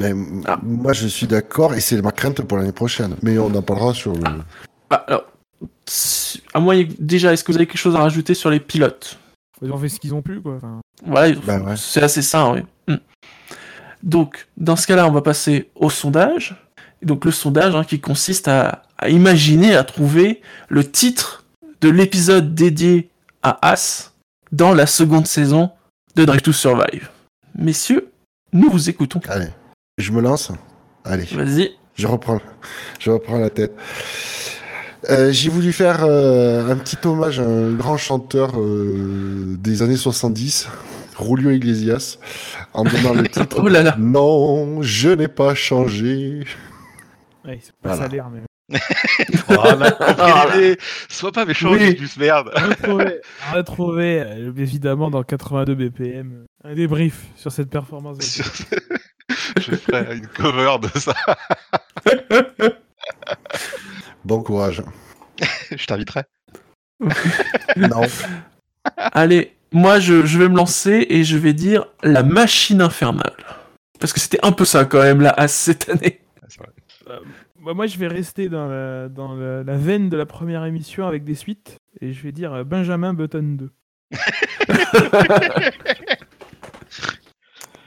Mais 0.00 0.42
Ah. 0.46 0.58
moi, 0.62 0.92
je 0.92 1.06
suis 1.06 1.26
d'accord, 1.26 1.74
et 1.74 1.80
c'est 1.80 2.00
ma 2.02 2.12
crainte 2.12 2.42
pour 2.42 2.58
l'année 2.58 2.72
prochaine. 2.72 3.16
Mais 3.22 3.38
on 3.38 3.54
en 3.54 3.62
parlera 3.62 3.94
sur 3.94 4.12
le. 4.12 4.20
Bah, 4.88 5.04
alors, 5.06 5.24
à 6.54 6.60
moi 6.60 6.74
déjà, 6.98 7.32
est-ce 7.32 7.44
que 7.44 7.52
vous 7.52 7.58
avez 7.58 7.66
quelque 7.66 7.76
chose 7.78 7.94
à 7.96 8.00
rajouter 8.00 8.34
sur 8.34 8.50
les 8.50 8.60
pilotes? 8.60 9.18
Ils 9.62 9.70
ont 9.70 9.78
fait 9.78 9.88
ce 9.90 10.00
qu'ils 10.00 10.14
ont 10.14 10.22
pu, 10.22 10.40
quoi. 10.40 10.54
Enfin, 10.56 10.80
Voilà, 11.06 11.28
ils- 11.28 11.38
Bah 11.40 11.58
ouais. 11.60 11.74
c'est 11.76 12.02
assez 12.02 12.22
ça, 12.22 12.50
oui. 12.50 12.60
Hmm. 12.88 12.96
Donc, 14.02 14.46
dans 14.56 14.76
ce 14.76 14.86
cas-là, 14.86 15.06
on 15.06 15.10
va 15.12 15.20
passer 15.22 15.70
au 15.74 15.90
sondage. 15.90 16.56
Et 17.02 17.06
donc, 17.06 17.24
le 17.24 17.30
sondage 17.30 17.74
hein, 17.74 17.84
qui 17.84 18.00
consiste 18.00 18.48
à, 18.48 18.82
à 18.98 19.08
imaginer, 19.10 19.74
à 19.74 19.84
trouver 19.84 20.40
le 20.68 20.84
titre 20.90 21.44
de 21.80 21.88
l'épisode 21.90 22.54
dédié 22.54 23.10
à 23.42 23.58
As 23.70 24.12
dans 24.52 24.72
la 24.74 24.86
seconde 24.86 25.26
saison 25.26 25.70
de 26.16 26.24
Drive 26.24 26.42
to 26.42 26.52
Survive. 26.52 27.08
Messieurs, 27.54 28.10
nous 28.52 28.70
vous 28.70 28.88
écoutons. 28.90 29.20
Allez, 29.28 29.48
je 29.98 30.12
me 30.12 30.20
lance. 30.20 30.52
Allez. 31.04 31.24
Vas-y. 31.24 31.72
Je 31.94 32.06
reprends, 32.06 32.40
je 32.98 33.10
reprends 33.10 33.38
la 33.38 33.50
tête. 33.50 33.74
Euh, 35.10 35.32
J'ai 35.32 35.48
voulu 35.50 35.72
faire 35.72 36.04
euh, 36.04 36.70
un 36.70 36.76
petit 36.76 36.96
hommage 37.06 37.40
à 37.40 37.44
un 37.44 37.72
grand 37.72 37.96
chanteur 37.96 38.58
euh, 38.58 39.56
des 39.58 39.82
années 39.82 39.96
70, 39.96 40.68
Julio 41.22 41.50
Iglesias, 41.50 42.18
en 42.72 42.84
donnant 42.84 43.14
le 43.14 43.28
titre 43.28 43.60
Oh 43.62 43.68
là 43.68 43.82
là. 43.82 43.96
Non, 43.98 44.82
je 44.82 45.10
n'ai 45.10 45.28
pas 45.28 45.54
changé. 45.54 46.44
ouais, 47.44 47.58
c'est 47.62 47.72
pas 47.82 47.94
Voilà. 47.94 48.02
salaire, 48.02 48.30
mais. 48.30 48.40
L'idée. 50.54 50.78
Sois 51.08 51.32
pas 51.32 51.44
méchant, 51.44 51.72
Oui. 51.72 51.94
plus 51.94 52.16
merde. 52.16 52.50
retrouver, 52.54 53.20
retrouver 53.52 54.24
évidemment 54.56 55.10
dans 55.10 55.22
82 55.24 55.74
BPM 55.74 56.44
un 56.64 56.74
débrief 56.74 57.24
sur 57.36 57.50
cette 57.50 57.68
performance. 57.68 58.40
Je 59.58 59.74
ferai 59.76 60.16
une 60.16 60.26
cover 60.26 60.76
de 60.82 60.98
ça. 60.98 61.14
Bon 64.24 64.42
courage. 64.42 64.82
je 65.70 65.86
t'inviterai. 65.86 66.24
Non. 67.76 68.02
Allez, 68.96 69.56
moi 69.72 69.98
je, 70.00 70.26
je 70.26 70.38
vais 70.38 70.48
me 70.48 70.56
lancer 70.56 71.06
et 71.08 71.24
je 71.24 71.38
vais 71.38 71.54
dire 71.54 71.86
la 72.02 72.22
machine 72.22 72.82
infernale. 72.82 73.36
Parce 73.98 74.12
que 74.12 74.20
c'était 74.20 74.44
un 74.44 74.52
peu 74.52 74.64
ça 74.64 74.84
quand 74.84 75.02
même 75.02 75.20
la 75.20 75.30
As 75.30 75.48
cette 75.48 75.88
année. 75.88 76.20
Ah. 77.08 77.18
Bah, 77.64 77.74
moi, 77.74 77.86
je 77.86 77.98
vais 77.98 78.08
rester 78.08 78.48
dans, 78.48 78.66
la, 78.66 79.08
dans 79.08 79.34
la, 79.34 79.62
la 79.62 79.76
veine 79.76 80.08
de 80.08 80.16
la 80.16 80.24
première 80.24 80.64
émission 80.64 81.06
avec 81.06 81.24
des 81.24 81.34
suites. 81.34 81.76
Et 82.00 82.12
je 82.12 82.22
vais 82.22 82.32
dire 82.32 82.54
euh, 82.54 82.64
Benjamin 82.64 83.12
Button 83.12 83.56
2. 83.58 83.70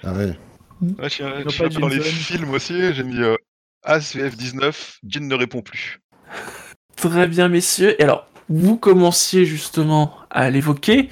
Ah 0.03 0.13
ouais. 0.13 0.37
Ouais, 0.99 1.09
je 1.09 1.13
suis, 1.13 1.23
je 1.23 1.63
pas 1.63 1.69
dans 1.69 1.87
les 1.87 2.01
films 2.01 2.51
aussi, 2.51 2.93
j'ai 2.93 3.03
mis 3.03 3.21
euh, 3.21 3.35
As 3.83 4.15
VF19, 4.15 4.97
Jean 5.07 5.27
ne 5.27 5.35
répond 5.35 5.61
plus. 5.61 5.99
Très 6.95 7.27
bien, 7.27 7.47
messieurs. 7.49 7.99
Et 7.99 8.03
alors, 8.03 8.27
vous 8.49 8.77
commenciez 8.77 9.45
justement 9.45 10.17
à 10.29 10.49
l'évoquer. 10.49 11.09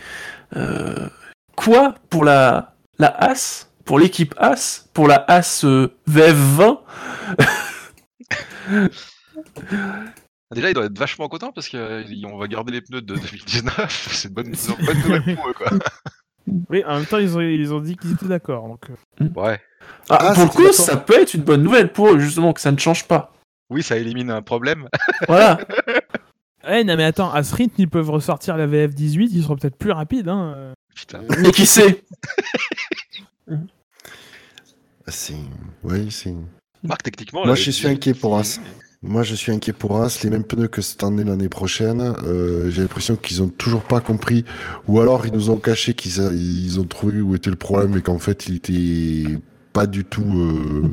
Euh, 0.55 1.09
quoi 1.55 1.95
pour 2.09 2.25
la, 2.25 2.75
la 2.99 3.07
As 3.07 3.69
Pour 3.85 3.99
l'équipe 3.99 4.35
As 4.37 4.89
Pour 4.93 5.07
la 5.07 5.23
As 5.27 5.63
euh, 5.65 5.87
VF20 6.09 6.79
Ah, 10.51 10.55
Déjà, 10.55 10.69
il 10.69 10.73
doit 10.73 10.85
être 10.85 10.99
vachement 10.99 11.29
content 11.29 11.53
parce 11.53 11.69
qu'on 11.69 12.37
va 12.37 12.47
garder 12.47 12.73
les 12.73 12.81
pneus 12.81 13.01
de 13.01 13.15
2019. 13.15 14.09
C'est 14.11 14.27
une 14.27 14.33
bonne, 14.33 14.53
c'est 14.53 14.73
une 14.77 14.85
bonne 14.85 14.97
nouvelle 14.97 15.35
pour 15.35 15.47
eux, 15.47 15.53
quoi. 15.53 15.69
Oui, 16.69 16.83
en 16.85 16.95
même 16.97 17.05
temps, 17.05 17.17
ils 17.17 17.37
ont, 17.37 17.41
ils 17.41 17.73
ont 17.73 17.79
dit 17.79 17.95
qu'ils 17.95 18.11
étaient 18.13 18.25
d'accord. 18.27 18.67
Donc, 18.67 18.89
euh, 18.89 19.29
Ouais. 19.35 19.59
Ah, 20.09 20.17
Ah, 20.19 20.33
Pour 20.33 20.59
le 20.61 20.67
coup, 20.67 20.73
ça 20.73 20.97
peut 20.97 21.19
être 21.19 21.33
une 21.33 21.43
bonne 21.43 21.63
nouvelle 21.63 21.91
pour 21.91 22.09
eux, 22.09 22.19
justement, 22.19 22.53
que 22.53 22.61
ça 22.61 22.71
ne 22.71 22.77
change 22.77 23.07
pas. 23.07 23.33
Oui, 23.69 23.81
ça 23.83 23.97
élimine 23.97 24.29
un 24.31 24.41
problème. 24.41 24.87
Voilà. 25.27 25.59
Eh, 26.67 26.83
non, 26.83 26.95
mais 26.97 27.05
attends, 27.05 27.31
à 27.31 27.41
Sprint, 27.43 27.73
ils 27.77 27.89
peuvent 27.89 28.09
ressortir 28.09 28.55
la 28.57 28.67
VF18, 28.67 29.29
ils 29.31 29.41
seront 29.43 29.55
peut-être 29.55 29.77
plus 29.77 29.91
rapides. 29.91 30.27
Hein. 30.29 30.53
euh. 30.55 30.73
Putain. 30.95 31.21
Mais 31.39 31.51
qui 31.51 31.65
sait? 31.65 32.03
C'est. 35.07 35.33
Ouais, 35.83 36.05
c'est. 36.09 36.33
Marc, 36.83 37.03
techniquement. 37.03 37.45
Moi, 37.45 37.55
je 37.55 37.71
suis 37.71 37.85
VF18, 37.87 37.91
inquiet 37.91 38.13
pour 38.13 38.43
c'est- 38.45 38.59
As. 38.59 38.63
Moi, 39.03 39.23
je 39.23 39.33
suis 39.33 39.51
inquiet 39.51 39.73
pour 39.73 39.99
As. 39.99 40.23
Les 40.23 40.29
mêmes 40.29 40.43
pneus 40.43 40.67
que 40.67 40.83
cette 40.83 41.03
année, 41.03 41.23
l'année 41.23 41.49
prochaine. 41.49 42.13
Euh, 42.23 42.69
J'ai 42.69 42.81
l'impression 42.81 43.15
qu'ils 43.15 43.41
ont 43.41 43.49
toujours 43.49 43.81
pas 43.81 43.99
compris. 43.99 44.45
Ou 44.87 44.99
alors, 44.99 45.25
ils 45.25 45.33
nous 45.33 45.49
ont 45.49 45.57
caché 45.57 45.95
qu'ils 45.95 46.21
ils 46.33 46.79
ont 46.79 46.83
trouvé 46.83 47.19
où 47.19 47.33
était 47.33 47.49
le 47.49 47.55
problème 47.55 47.97
et 47.97 48.01
qu'en 48.01 48.19
fait, 48.19 48.47
il 48.47 48.57
était 48.57 49.39
pas 49.73 49.87
du 49.87 50.05
tout. 50.05 50.21
Euh, 50.21 50.91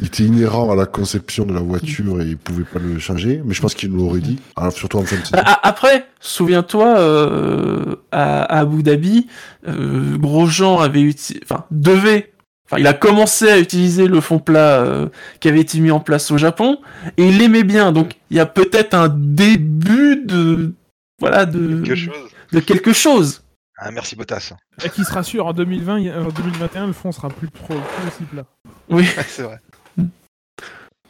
il 0.00 0.08
était 0.08 0.24
inhérent 0.24 0.70
à 0.70 0.74
la 0.74 0.84
conception 0.84 1.46
de 1.46 1.54
la 1.54 1.60
voiture 1.60 2.20
et 2.20 2.26
ils 2.26 2.36
pouvaient 2.36 2.64
pas 2.64 2.78
le 2.78 2.98
changer. 2.98 3.40
Mais 3.42 3.54
je 3.54 3.62
pense 3.62 3.74
qu'ils 3.74 3.90
nous 3.90 4.04
l'auraient 4.04 4.20
dit. 4.20 4.38
Alors, 4.54 4.72
surtout 4.72 4.98
en 4.98 5.04
fin 5.04 5.16
de 5.16 5.24
saison. 5.24 5.42
Après, 5.62 6.04
souviens-toi, 6.20 6.98
euh, 6.98 7.96
à, 8.12 8.42
Abu 8.58 8.82
Dhabi, 8.82 9.28
euh, 9.66 10.18
Grosjean 10.18 10.78
avait 10.78 11.08
enfin, 11.42 11.64
devait, 11.70 12.32
enfin, 12.70 12.78
il 12.78 12.86
a 12.86 12.92
commencé 12.94 13.48
à 13.50 13.58
utiliser 13.58 14.06
le 14.06 14.20
fond 14.20 14.38
plat 14.38 14.82
euh, 14.82 15.08
qui 15.40 15.48
avait 15.48 15.60
été 15.60 15.80
mis 15.80 15.90
en 15.90 16.00
place 16.00 16.30
au 16.30 16.38
Japon, 16.38 16.78
et 17.16 17.26
il 17.28 17.38
l'aimait 17.38 17.64
bien. 17.64 17.92
Donc, 17.92 18.14
il 18.30 18.36
y 18.36 18.40
a 18.40 18.46
peut-être 18.46 18.94
un 18.94 19.08
début 19.08 20.22
de, 20.24 20.72
voilà, 21.18 21.46
de, 21.46 21.82
Quelque 21.82 21.94
chose. 21.96 22.30
de 22.52 22.60
quelque 22.60 22.92
chose. 22.92 23.42
Ah, 23.82 23.90
merci 23.90 24.14
Bottas. 24.14 24.52
Et 24.84 24.90
qui 24.90 25.04
sera 25.04 25.22
sûr, 25.22 25.46
en 25.46 25.52
2020, 25.54 25.98
il 26.00 26.04
y 26.06 26.10
a- 26.10 26.20
en 26.20 26.28
2021, 26.28 26.86
le 26.86 26.92
fond 26.92 27.12
sera 27.12 27.28
plus, 27.30 27.48
pro, 27.48 27.74
plus 27.74 28.08
aussi 28.08 28.24
plat. 28.24 28.44
Oui. 28.90 29.04
Ouais, 29.16 29.24
c'est 29.26 29.42
vrai. 29.42 29.58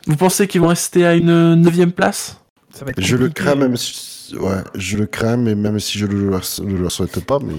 Vous 0.07 0.17
pensez 0.17 0.47
qu'ils 0.49 0.61
vont 0.61 0.69
rester 0.69 1.05
à 1.05 1.15
une 1.15 1.55
neuvième 1.57 1.93
place? 1.93 2.41
Ça 2.73 2.85
va 2.85 2.93
être 2.93 3.01
Je 3.01 3.17
le 3.17 3.29
crains 3.29 3.55
même 3.57 3.77
si... 3.77 4.35
Ouais, 4.37 4.59
je 4.77 4.97
le 4.97 5.07
crains, 5.07 5.37
mais 5.37 5.55
même 5.57 5.81
si 5.81 5.99
je 5.99 6.07
le 6.07 6.31
le 6.65 6.89
souhaite 6.89 7.25
pas, 7.25 7.39
mais 7.41 7.55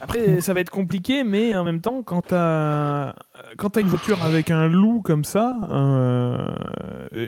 Après, 0.00 0.40
ça 0.40 0.54
va 0.54 0.60
être 0.60 0.70
compliqué, 0.70 1.24
mais 1.24 1.54
en 1.54 1.64
même 1.64 1.80
temps, 1.80 2.02
quand 2.02 2.22
t'as 2.28 3.14
quand 3.58 3.76
une 3.76 3.86
voiture 3.86 4.22
avec 4.24 4.50
un 4.50 4.66
loup 4.68 5.02
comme 5.02 5.24
ça, 5.24 5.56
euh, 5.70 6.38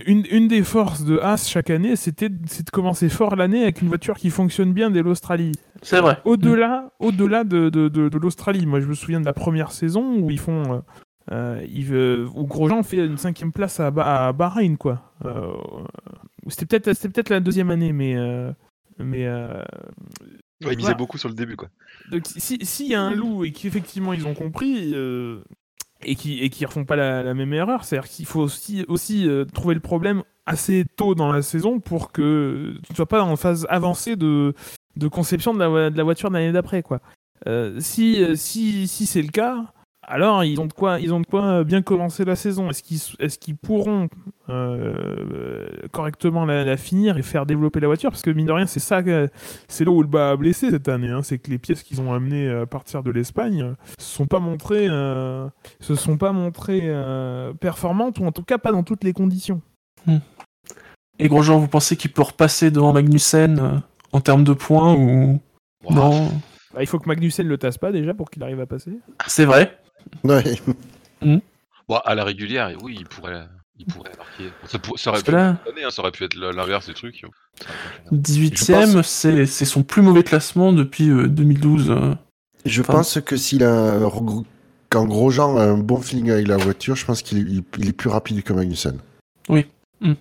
une, 0.07 0.25
une 0.31 0.49
des 0.49 0.63
forces 0.63 1.05
de 1.05 1.19
As 1.19 1.49
chaque 1.49 1.71
année, 1.71 1.97
c'était 1.97 2.31
c'est 2.47 2.65
de 2.67 2.71
commencer 2.71 3.09
fort 3.09 3.37
l'année 3.37 3.63
avec 3.63 3.83
une 3.83 3.89
voiture 3.89 4.17
qui 4.17 4.31
fonctionne 4.31 4.73
bien 4.73 4.91
dès 4.91 5.03
l'Australie. 5.03 5.53
C'est 5.83 6.01
vrai. 6.01 6.19
Au-delà, 6.25 6.91
au-delà 6.99 7.45
de, 7.45 7.69
de, 7.69 7.89
de, 7.89 8.09
de 8.09 8.19
l'Australie, 8.19 8.65
moi 8.67 8.81
je 8.81 8.87
me 8.87 8.95
souviens 8.95 9.21
de 9.21 9.27
la 9.27 9.33
première 9.35 9.73
saison 9.73 10.17
où 10.19 10.31
ils 10.31 10.41
font, 10.41 10.63
euh, 10.73 10.79
euh, 11.33 11.67
ils, 11.69 11.93
où 11.95 12.47
Grosjean 12.47 12.83
fait 12.83 13.05
une 13.05 13.19
cinquième 13.19 13.53
place 13.53 13.81
à, 13.81 13.91
Ba- 13.91 14.29
à 14.29 14.33
Bahreïn 14.33 14.77
quoi. 14.77 15.13
Euh, 15.25 15.53
c'était 16.49 16.67
peut-être, 16.79 16.97
c'était 16.97 17.11
peut-être 17.11 17.31
la 17.31 17.41
deuxième 17.41 17.71
année, 17.71 17.93
mais 17.93 18.17
mais 18.99 19.27
euh, 19.27 19.63
Ouais, 20.65 20.73
il 20.73 20.77
misait 20.77 20.89
Voilà. 20.89 20.95
beaucoup 20.99 21.19
sur 21.19 21.29
le 21.29 21.35
début, 21.35 21.57
quoi. 21.57 21.69
donc 22.11 22.23
si 22.27 22.59
s'il 22.65 22.89
y 22.89 22.95
a 22.95 23.03
un 23.03 23.15
loup 23.15 23.45
et 23.45 23.53
qu'effectivement 23.53 24.13
ils 24.13 24.27
ont 24.27 24.35
compris 24.35 24.93
euh, 24.95 25.43
et 26.05 26.15
qui 26.17 26.41
et 26.41 26.51
qui 26.51 26.65
refont 26.67 26.85
pas 26.85 26.97
la, 26.97 27.23
la 27.23 27.35
même 27.35 27.53
erreur, 27.53 27.85
c'est-à-dire 27.85 28.09
qu'il 28.11 28.27
faut 28.27 28.41
aussi 28.41 28.85
aussi 28.89 29.29
euh, 29.29 29.45
trouver 29.45 29.75
le 29.75 29.81
problème 29.81 30.23
assez 30.47 30.85
tôt 30.97 31.15
dans 31.15 31.31
la 31.33 31.43
saison 31.43 31.79
pour 31.81 32.11
que 32.13 32.75
tu 32.85 32.93
ne 32.93 32.97
sois 32.97 33.07
pas 33.07 33.23
en 33.23 33.37
phase 33.37 33.67
avancée 33.71 34.17
de 34.17 34.55
de 34.97 35.09
conception 35.09 35.55
de 35.55 35.59
la, 35.61 35.91
de 35.91 35.97
la 35.97 36.05
voiture 36.05 36.29
de 36.31 36.35
l'année 36.35 36.53
d'après 36.53 36.83
quoi. 36.83 37.01
Euh, 37.47 37.79
si 37.81 38.25
si 38.37 38.87
si 38.89 39.07
c'est 39.07 39.23
le 39.23 39.29
cas, 39.31 39.73
alors 40.05 40.43
ils 40.45 40.61
ont 40.61 40.67
de 40.67 40.73
quoi 40.73 40.99
ils 41.01 41.13
ont 41.15 41.21
de 41.21 41.27
quoi 41.27 41.65
bien 41.65 41.81
commencer 41.83 42.25
la 42.25 42.37
saison. 42.37 42.69
Est-ce 42.71 42.83
qu'ils 42.83 43.01
est-ce 43.21 43.39
qu'ils 43.39 43.57
pourront 43.57 44.09
euh, 44.49 45.67
correctement 45.93 46.45
la, 46.45 46.65
la 46.65 46.77
finir 46.77 47.19
et 47.19 47.23
faire 47.23 47.47
développer 47.47 47.81
la 47.81 47.87
voiture? 47.87 48.11
Parce 48.11 48.23
que 48.23 48.31
mine 48.31 48.47
de 48.47 48.53
rien 48.53 48.67
c'est 48.67 48.81
ça 48.81 49.03
que- 49.03 49.29
c'est 49.69 49.85
là 49.85 49.91
où 49.91 50.03
le 50.03 50.09
bas 50.09 50.31
a 50.33 50.37
blessé 50.37 50.71
cette 50.71 50.89
année. 50.89 51.09
hein. 51.11 51.23
C'est 51.23 51.39
que 51.39 51.51
les 51.51 51.59
pièces 51.59 51.83
qu'ils 51.83 52.01
ont 52.01 52.13
amenées 52.13 52.51
à 52.51 52.67
partir 52.67 53.03
de 53.03 53.11
l'Espagne 53.11 53.63
euh, 53.63 53.75
se 53.99 54.07
sont 54.17 54.27
pas 54.27 54.41
montrées, 54.41 54.87
euh, 54.91 55.49
se 55.81 55.95
sont 55.95 56.17
pas 56.19 56.33
montrées 56.33 56.83
euh, 56.85 57.53
performantes 57.55 58.19
ou 58.19 58.25
en 58.25 58.33
tout 58.33 58.43
cas 58.45 58.59
pas 58.59 58.73
dans 58.73 58.83
toutes 58.83 59.05
les 59.05 59.13
conditions. 59.13 59.61
Et 61.19 61.29
Grosjean, 61.29 61.59
vous 61.59 61.69
pensez 61.69 61.97
qu'il 61.97 62.13
peut 62.13 62.23
repasser 62.23 62.71
devant 62.71 62.93
Magnussen 62.93 63.59
euh, 63.59 63.71
en 64.13 64.21
termes 64.21 64.45
de 64.45 64.53
points 64.53 64.95
ou 64.95 65.41
Wow. 65.85 65.95
non? 65.95 66.29
Bah, 66.75 66.81
il 66.81 66.87
faut 66.87 66.99
que 67.01 67.09
Magnussen 67.09 67.47
le 67.47 67.59
tasse 67.59 67.77
pas 67.77 67.91
déjà 67.93 68.15
pour 68.15 68.31
qu'il 68.31 68.43
arrive 68.43 68.61
à 68.61 68.67
passer. 68.67 68.93
C'est 69.27 69.45
vrai. 69.45 69.77
Ouais. 70.25 70.43
Bon, 71.89 71.97
à 72.05 72.15
la 72.15 72.25
régulière, 72.25 72.71
oui, 72.83 72.97
il 72.99 73.07
pourrait, 73.07 73.47
il 73.79 73.87
pourrait 73.87 74.13
marquer. 74.17 74.53
Ça, 74.67 74.79
pour- 74.79 74.99
ça 74.99 75.11
aurait 75.11 75.23
pu 75.23 75.31
là, 75.33 75.59
année, 75.71 75.85
hein, 75.85 75.91
ça 75.91 76.03
aurait 76.03 76.13
pu 76.13 76.25
être 76.25 76.35
l'inverse 76.37 76.87
des 76.87 76.95
trucs. 76.95 77.25
18ème, 78.11 79.03
c'est 79.03 79.47
c'est 79.47 79.65
son 79.65 79.83
plus 79.83 80.03
mauvais 80.03 80.23
classement 80.23 80.73
depuis 80.73 81.09
euh, 81.11 81.27
2012. 81.29 81.91
euh. 81.91 82.15
Je 82.65 82.81
Enfin- 82.83 82.95
pense 82.95 83.21
que 83.21 83.37
s'il 83.37 83.65
a 83.65 83.73
un- 83.97 84.11
quand 84.89 85.05
Grosjean 85.07 85.57
a 85.57 85.63
un 85.65 85.79
bon 85.79 86.01
feeling 86.01 86.31
avec 86.31 86.47
la 86.47 86.57
voiture, 86.57 86.97
je 86.97 87.05
pense 87.05 87.23
qu'il 87.23 87.59
est, 87.81 87.93
plus 87.93 88.09
rapide 88.11 88.43
que 88.43 88.53
Magnussen. 88.53 88.99
Oui. 89.49 89.67
Mm. 90.01 90.13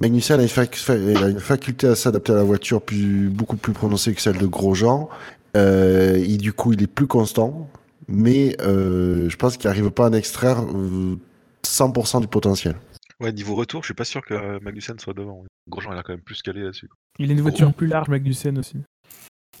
Magnussen 0.00 0.40
a 0.40 0.42
une, 0.42 0.48
fac- 0.48 0.74
fa- 0.76 0.96
il 0.96 1.16
a 1.16 1.28
une 1.28 1.40
faculté 1.40 1.86
à 1.86 1.94
s'adapter 1.94 2.32
à 2.32 2.36
la 2.36 2.42
voiture 2.42 2.82
plus, 2.82 3.28
beaucoup 3.28 3.56
plus 3.56 3.72
prononcée 3.72 4.12
que 4.14 4.20
celle 4.20 4.38
de 4.38 4.46
Grosjean. 4.46 5.08
Euh, 5.56 6.16
et 6.16 6.36
du 6.36 6.52
coup, 6.52 6.72
il 6.72 6.82
est 6.82 6.86
plus 6.86 7.06
constant. 7.06 7.68
Mais 8.10 8.56
euh, 8.60 9.28
je 9.30 9.36
pense 9.36 9.56
qu'il 9.56 9.68
n'arrive 9.68 9.90
pas 9.90 10.06
à 10.06 10.08
en 10.10 10.12
extraire 10.12 10.60
euh, 10.62 11.16
100% 11.64 12.20
du 12.20 12.26
potentiel. 12.26 12.74
Ouais, 13.20 13.32
niveau 13.32 13.54
retour, 13.54 13.82
je 13.82 13.86
suis 13.88 13.94
pas 13.94 14.04
sûr 14.04 14.22
que 14.22 14.34
euh, 14.34 14.58
Magnussen 14.62 14.98
soit 14.98 15.14
devant. 15.14 15.44
Grosjean, 15.68 15.92
il 15.92 15.98
a 15.98 16.02
quand 16.02 16.12
même 16.12 16.22
plus 16.22 16.42
calé 16.42 16.62
là-dessus. 16.62 16.88
Il 17.18 17.30
a 17.30 17.32
une 17.34 17.40
voiture 17.40 17.72
plus 17.72 17.86
large 17.86 18.08
Magnussen 18.08 18.58
aussi. 18.58 18.78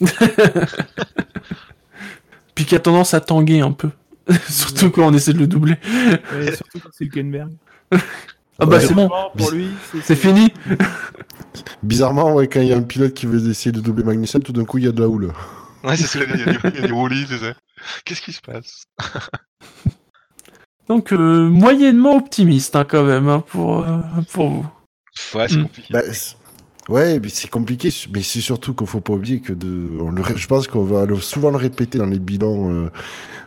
Puis 2.54 2.64
qui 2.64 2.74
a 2.74 2.80
tendance 2.80 3.14
à 3.14 3.20
tanguer 3.20 3.60
un 3.60 3.72
peu. 3.72 3.90
Surtout 4.48 4.90
quand 4.90 5.06
on 5.06 5.14
essaie 5.14 5.32
de 5.32 5.38
le 5.38 5.46
doubler. 5.46 5.76
Surtout 6.54 6.80
quand 6.82 6.90
c'est 6.92 7.04
Hülkenberg. 7.04 7.50
Ah 7.92 8.66
bah 8.66 8.76
Ouais. 8.76 8.80
c'est 8.80 8.94
bon, 8.94 9.08
Pour 9.36 9.50
lui, 9.52 9.68
c'est 10.02 10.16
fini. 10.16 10.52
Bizarrement, 11.82 12.34
ouais, 12.34 12.46
quand 12.46 12.60
il 12.60 12.68
y 12.68 12.72
a 12.72 12.76
un 12.76 12.82
pilote 12.82 13.14
qui 13.14 13.26
veut 13.26 13.48
essayer 13.50 13.72
de 13.72 13.80
doubler 13.80 14.04
Magnussen, 14.04 14.42
tout 14.42 14.52
d'un 14.52 14.64
coup, 14.64 14.78
il 14.78 14.84
y 14.84 14.88
a 14.88 14.92
de 14.92 15.00
la 15.00 15.08
houle. 15.08 15.32
Ouais, 15.82 15.96
c'est 15.96 16.04
ce 16.06 16.18
que 16.18 16.24
il 16.34 16.40
y 16.40 16.42
a 16.42 16.52
du- 16.52 16.58
il 16.76 16.80
y 16.80 16.84
a 16.84 16.86
du 16.86 16.92
roulis, 16.92 17.26
tu 17.26 17.38
sais. 17.38 17.54
Qu'est-ce 18.04 18.20
qui 18.22 18.32
se 18.32 18.40
passe? 18.40 18.84
Donc 20.88 21.12
euh, 21.12 21.48
moyennement 21.48 22.16
optimiste 22.16 22.74
hein, 22.76 22.84
quand 22.84 23.04
même 23.04 23.28
hein, 23.28 23.44
pour, 23.46 23.80
euh, 23.86 23.98
pour 24.32 24.48
vous. 24.50 24.66
Ouais, 25.34 25.48
c'est 25.48 25.56
Mm. 25.58 25.62
compliqué. 25.62 25.92
Bah, 25.92 26.00
c'est- 26.12 26.36
ouais, 26.88 27.20
mais 27.20 27.28
c'est 27.28 27.48
compliqué, 27.48 27.90
mais 28.12 28.22
c'est 28.22 28.40
surtout 28.40 28.74
qu'il 28.74 28.86
faut 28.86 29.00
pas 29.00 29.12
oublier 29.12 29.40
que 29.40 29.52
de, 29.52 29.88
on 30.00 30.10
le 30.10 30.22
ré- 30.22 30.36
je 30.36 30.46
pense 30.48 30.66
qu'on 30.66 30.82
va 30.84 31.06
souvent 31.20 31.50
le 31.50 31.56
répéter 31.58 31.98
dans 31.98 32.06
les 32.06 32.18
bilans 32.18 32.70
euh, 32.70 32.90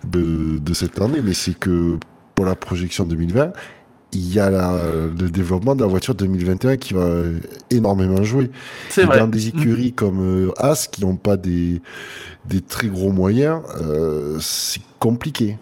de, 0.06 0.58
de 0.60 0.74
cette 0.74 1.00
année, 1.02 1.22
mais 1.22 1.34
c'est 1.34 1.58
que 1.58 1.98
pour 2.36 2.46
la 2.46 2.56
projection 2.56 3.04
2020, 3.06 3.52
il 4.14 4.34
y 4.34 4.40
a 4.40 4.50
la- 4.50 4.78
le 5.18 5.30
développement 5.30 5.76
de 5.76 5.82
la 5.82 5.88
voiture 5.88 6.16
2021 6.16 6.78
qui 6.78 6.94
va 6.94 7.24
énormément 7.70 8.24
jouer. 8.24 8.50
C'est 8.90 9.04
vrai. 9.06 9.20
Dans 9.20 9.28
des 9.28 9.48
écuries 9.50 9.94
comme 9.96 10.22
euh, 10.48 10.52
As 10.58 10.88
qui 10.88 11.02
n'ont 11.02 11.16
pas 11.18 11.38
des, 11.38 11.82
des 12.46 12.62
très 12.62 12.88
gros 12.88 13.12
moyens, 13.12 13.62
euh, 13.82 14.38
c'est 14.40 14.82
compliqué. 15.00 15.58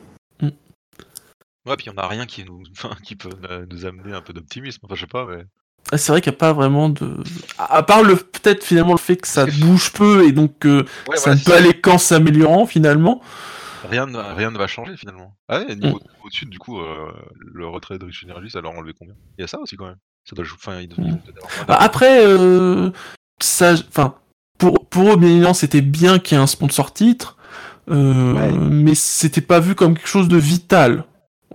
Ouais, 1.68 1.76
puis 1.78 1.90
on 1.96 1.98
a 2.00 2.08
rien 2.08 2.26
qui 2.26 2.44
nous, 2.44 2.64
enfin, 2.72 2.96
qui 3.04 3.16
peut 3.16 3.30
euh, 3.50 3.66
nous 3.70 3.86
amener 3.86 4.14
un 4.14 4.22
peu 4.22 4.34
d'optimisme. 4.34 4.80
Enfin, 4.84 4.96
je 4.96 5.02
sais 5.02 5.08
pas, 5.08 5.26
mais. 5.30 5.44
Ah, 5.92 5.98
C'est 5.98 6.12
vrai 6.12 6.22
qu'il 6.22 6.32
n'y 6.32 6.38
a 6.38 6.40
pas 6.40 6.54
vraiment 6.54 6.90
de. 6.90 7.18
À 7.58 7.84
part 7.84 8.04
le 8.04 8.16
peut-être 8.16 8.64
finalement 8.64 8.94
le 8.94 8.98
fait 9.00 9.18
que 9.18 9.28
ça 9.28 9.46
bouge 9.46 9.92
peu 9.94 10.26
et 10.28 10.32
donc 10.32 10.66
euh, 10.66 10.84
Ouais, 11.08 11.18
ça 11.18 11.32
voilà, 11.32 11.34
ne 11.36 11.40
c'est 11.40 11.46
peut 11.46 11.54
aller 11.58 11.74
qu'en 11.80 11.98
s'améliorant 11.98 12.66
finalement. 12.66 13.22
Rien, 13.90 14.06
ne- 14.06 14.18
rien 14.36 14.52
ne 14.52 14.58
va 14.58 14.68
changer 14.68 14.96
finalement. 14.98 15.36
Ah 15.50 15.60
ouais, 15.60 15.76
niveau 15.76 16.00
au-dessus, 16.24 16.46
du 16.46 16.60
coup, 16.60 16.80
euh, 16.80 17.12
le 17.40 17.68
retrait 17.68 17.98
de 17.98 18.06
Rich 18.06 18.26
Energy, 18.30 18.50
ça 18.52 18.62
leur 18.62 18.74
a 18.74 18.76
enlevé 18.78 18.94
combien? 18.98 19.16
Il 19.38 19.42
y 19.42 19.44
a 19.44 19.48
ça 19.48 19.60
aussi 19.60 19.76
quand 19.78 19.86
même. 19.88 19.98
Ça 20.30 20.36
doit 20.36 20.46
jouer. 20.46 20.58
Enfin, 20.62 20.80
ils 20.82 20.88
doivent- 20.88 21.08
moins 21.10 21.20
Bah, 21.68 21.78
après, 21.80 22.26
euh, 22.26 22.92
ça, 23.42 23.74
enfin, 23.74 24.16
pour, 24.60 24.86
pour 24.88 25.14
eux, 25.14 25.18
bien 25.18 25.30
évidemment, 25.30 25.54
c'était 25.56 25.82
bien 25.82 26.20
qu'il 26.20 26.38
y 26.38 26.40
ait 26.40 26.44
un 26.44 26.48
sponsor 26.48 26.94
titre, 26.94 27.38
euh, 27.90 28.34
Ouais. 28.34 28.52
mais 28.52 28.94
c'était 28.96 29.42
pas 29.42 29.60
vu 29.60 29.74
comme 29.76 29.96
quelque 29.96 30.08
chose 30.08 30.28
de 30.28 30.38
vital. 30.38 31.06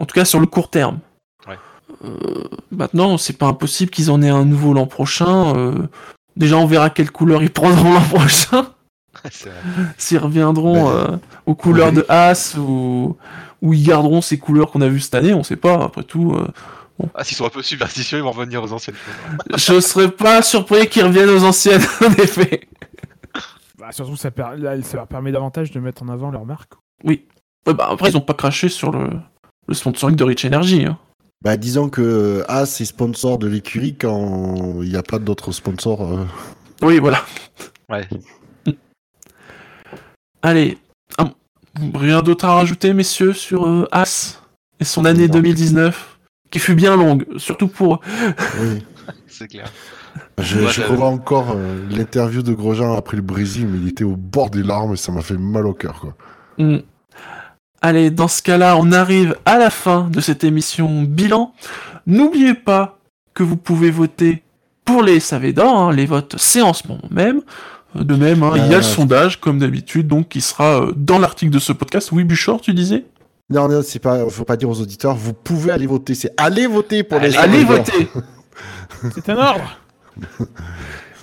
En 0.01 0.05
tout 0.05 0.15
cas, 0.15 0.25
sur 0.25 0.41
le 0.41 0.47
court 0.47 0.69
terme. 0.71 0.99
Ouais. 1.47 1.57
Euh, 2.05 2.45
maintenant, 2.73 3.17
c'est 3.19 3.39
pas 3.39 3.47
impossible 3.47 3.91
qu'ils 3.91 4.11
en 4.11 4.21
aient 4.21 4.29
un 4.31 4.45
nouveau 4.45 4.73
l'an 4.75 4.87
prochain. 4.87 5.57
euh, 5.57 5.87
déjà, 6.37 6.57
on 6.59 6.67
verra 6.67 6.91
quelle 6.91 7.11
couleur 7.13 7.43
ils 7.43 7.53
prendront 7.53 7.95
l'an 7.95 8.01
prochain. 8.03 8.67
S'ils 9.99 10.19
reviendront 10.19 10.85
Ben, 10.91 10.97
euh, 10.97 11.17
aux 11.47 11.55
couleurs 11.55 11.89
oui. 11.91 11.95
de 11.97 12.07
As 12.09 12.57
ou, 12.59 13.17
ou 13.63 13.75
ils 13.75 13.85
garderont 13.87 14.21
ces 14.21 14.39
couleurs 14.39 14.71
qu'on 14.71 14.81
a 14.81 14.89
vues 14.89 15.01
cette 15.01 15.15
année, 15.15 15.35
on 15.35 15.43
sait 15.43 15.57
pas. 15.57 15.85
Après 15.85 16.03
tout, 16.03 16.33
euh, 16.35 16.47
Ah, 17.15 17.25
s'ils 17.25 17.37
sont 17.37 17.47
un 17.47 17.51
peu 17.51 17.63
superstitieux, 17.63 18.19
ils 18.19 18.25
vont 18.25 18.31
revenir 18.33 18.63
aux 18.63 18.73
anciennes 18.73 18.97
je 19.57 19.81
serais 19.81 20.11
pas 20.11 20.43
surpris 20.43 20.89
qu'ils 20.89 21.05
reviennent 21.05 21.31
aux 21.31 21.45
anciennes, 21.45 21.83
en 22.07 22.13
effet. 22.23 22.63
Bah, 23.79 23.93
surtout, 23.93 24.17
ça, 24.17 24.31
per- 24.31 24.57
là, 24.57 24.81
ça 24.83 24.97
leur 24.97 25.07
permet 25.07 25.33
davantage 25.33 25.71
de 25.71 25.81
mettre 25.81 26.03
en 26.03 26.09
avant 26.09 26.31
leur 26.31 26.45
marque. 26.47 26.73
Ouais, 27.05 27.25
bah, 27.67 27.89
après, 27.91 28.11
ils 28.11 28.17
ont 28.17 28.21
pas 28.23 28.35
craché 28.35 28.69
sur 28.69 28.91
le, 28.91 29.11
le 29.69 29.75
sponsoring 29.75 30.17
de 30.17 30.25
Rich 30.25 30.45
Energy. 30.47 30.85
hein. 30.87 30.99
Bah, 31.45 31.57
disons 31.59 31.91
que 31.91 32.43
As 32.49 32.81
est 32.81 32.85
sponsor 32.87 33.39
de 33.39 33.47
l'écurie 33.47 33.95
quand 33.95 34.81
il 34.83 34.89
n'y 34.89 34.97
a 34.97 35.03
pas 35.03 35.19
d'autres 35.19 35.53
sponsors. 35.53 36.03
euh. 36.11 36.25
Oui, 36.83 36.99
voilà. 36.99 37.23
Ouais. 37.91 38.09
Allez, 40.43 40.79
ah, 41.19 41.31
rien 41.95 42.23
d'autre 42.23 42.45
à 42.45 42.55
rajouter, 42.55 42.93
messieurs, 42.93 43.33
sur 43.33 43.67
euh, 43.67 43.89
As 43.93 44.43
et 44.81 44.85
son 44.85 45.05
année 45.05 45.27
Non. 45.27 45.35
2019, 45.35 46.19
qui 46.51 46.59
fut 46.59 46.75
bien 46.75 46.97
longue, 46.97 47.27
surtout 47.39 47.69
pour. 47.69 48.01
Oui. 48.61 48.85
C'est 49.27 49.49
clair. 49.49 49.71
Je, 50.39 50.83
revois 50.83 51.09
encore 51.09 51.53
euh, 51.55 51.87
l'interview 51.91 52.43
de 52.43 52.53
Grosjean 52.53 52.95
après 52.97 53.17
le 53.17 53.23
Brésil, 53.23 53.69
mais 53.71 53.79
il 53.79 53.89
était 53.89 54.05
au 54.05 54.17
bord 54.17 54.51
des 54.51 54.63
larmes 54.63 54.95
et 54.95 54.97
ça 54.97 55.13
m'a 55.13 55.23
fait 55.23 55.37
mal 55.37 55.67
au 55.67 55.75
cœur. 55.75 56.01
Quoi. 56.01 56.15
Hmm. 56.59 56.79
Allez, 57.83 58.11
dans 58.11 58.29
ce 58.29 58.43
cas-là, 58.43 58.77
on 58.79 58.93
arrive 58.93 59.37
à 59.45 59.59
la 59.59 59.71
fin 59.71 60.09
de 60.11 60.21
cette 60.21 60.45
émission 60.45 61.03
bilan. 61.03 61.53
N'oubliez 62.07 62.55
pas 62.55 62.99
que 63.35 63.43
vous 63.43 63.57
pouvez 63.57 63.91
voter 63.91 64.43
pour 64.85 65.03
les 65.03 65.21
SAV 65.21 65.53
d'or, 65.53 65.79
hein, 65.79 65.93
les 65.93 66.07
votes 66.07 66.37
c'est 66.39 66.63
en 66.63 66.73
ce 66.73 66.87
moment 66.89 67.09
même. 67.11 67.43
Euh, 67.97 68.05
De 68.05 68.15
même, 68.15 68.43
hein, 68.43 68.53
il 68.57 68.67
y 68.67 68.75
a 68.75 68.75
Euh, 68.75 68.77
le 68.79 68.83
sondage, 68.83 69.41
comme 69.41 69.59
d'habitude, 69.59 70.07
donc 70.09 70.29
qui 70.29 70.41
sera 70.41 70.83
euh, 70.83 70.93
dans 70.97 71.19
l'article 71.19 71.53
de 71.53 71.59
ce 71.59 71.73
podcast. 71.73 72.11
Oui, 72.13 72.25
Buchor, 72.25 72.61
tu 72.61 72.73
disais? 72.75 73.05
Non, 73.49 73.69
non, 73.69 73.81
c'est 73.85 74.01
pas, 74.01 74.29
faut 74.29 74.45
pas 74.45 74.57
dire 74.57 74.69
aux 74.69 74.81
auditeurs, 74.81 75.15
vous 75.15 75.33
pouvez 75.33 75.71
aller 75.71 75.87
voter. 75.87 76.15
C'est 76.15 76.33
allez 76.37 76.67
voter 76.67 77.03
pour 77.05 77.21
les 77.21 77.37
Allez 77.37 77.65
voter 77.65 78.09
C'est 79.15 79.29
un 79.29 79.37
ordre 79.37 79.79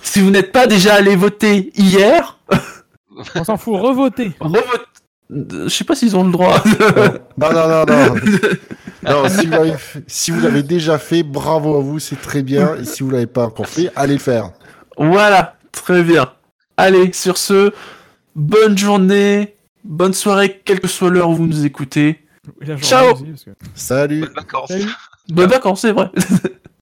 Si 0.02 0.20
vous 0.20 0.30
n'êtes 0.30 0.52
pas 0.52 0.66
déjà 0.66 0.94
allé 0.94 1.16
voter 1.16 1.70
hier, 1.76 2.38
On 3.34 3.44
s'en 3.44 3.56
fout, 3.56 3.74
revoter 3.80 4.32
revote. 4.40 4.62
Euh, 5.32 5.64
Je 5.64 5.68
sais 5.68 5.84
pas 5.84 5.94
s'ils 5.94 6.16
ont 6.16 6.24
le 6.24 6.32
droit. 6.32 6.62
Non, 7.38 7.52
non, 7.52 7.68
non, 7.68 7.84
non. 7.86 8.14
non 9.02 9.28
si, 9.28 9.46
vous 9.46 9.54
si 10.06 10.30
vous 10.30 10.40
l'avez 10.40 10.62
déjà 10.62 10.98
fait, 10.98 11.22
bravo 11.22 11.76
à 11.76 11.80
vous, 11.80 11.98
c'est 11.98 12.20
très 12.20 12.42
bien. 12.42 12.76
Et 12.76 12.84
si 12.84 13.02
vous 13.02 13.10
l'avez 13.10 13.26
pas 13.26 13.44
encore 13.46 13.68
fait, 13.68 13.90
allez 13.96 14.14
le 14.14 14.18
faire. 14.20 14.50
voilà, 14.96 15.56
très 15.72 16.02
bien. 16.02 16.28
Allez, 16.76 17.12
sur 17.12 17.38
ce, 17.38 17.72
bonne 18.34 18.76
journée, 18.76 19.54
bonne 19.84 20.12
soirée, 20.14 20.60
quelle 20.64 20.80
que 20.80 20.88
soit 20.88 21.10
l'heure 21.10 21.30
où 21.30 21.34
vous 21.34 21.46
nous 21.46 21.64
écoutez. 21.64 22.08
Et 22.60 22.66
la 22.66 22.76
journée 22.76 22.82
Ciao 22.82 23.12
aussi, 23.14 23.24
parce 23.24 23.44
que- 23.44 23.50
Salut. 23.74 24.20
Bonnes 24.20 24.32
vacances. 24.34 24.68
Salut. 24.68 24.90
Bonnes 25.28 25.50
vacances, 25.50 25.80
c'est 25.80 25.92
vrai. 25.92 26.10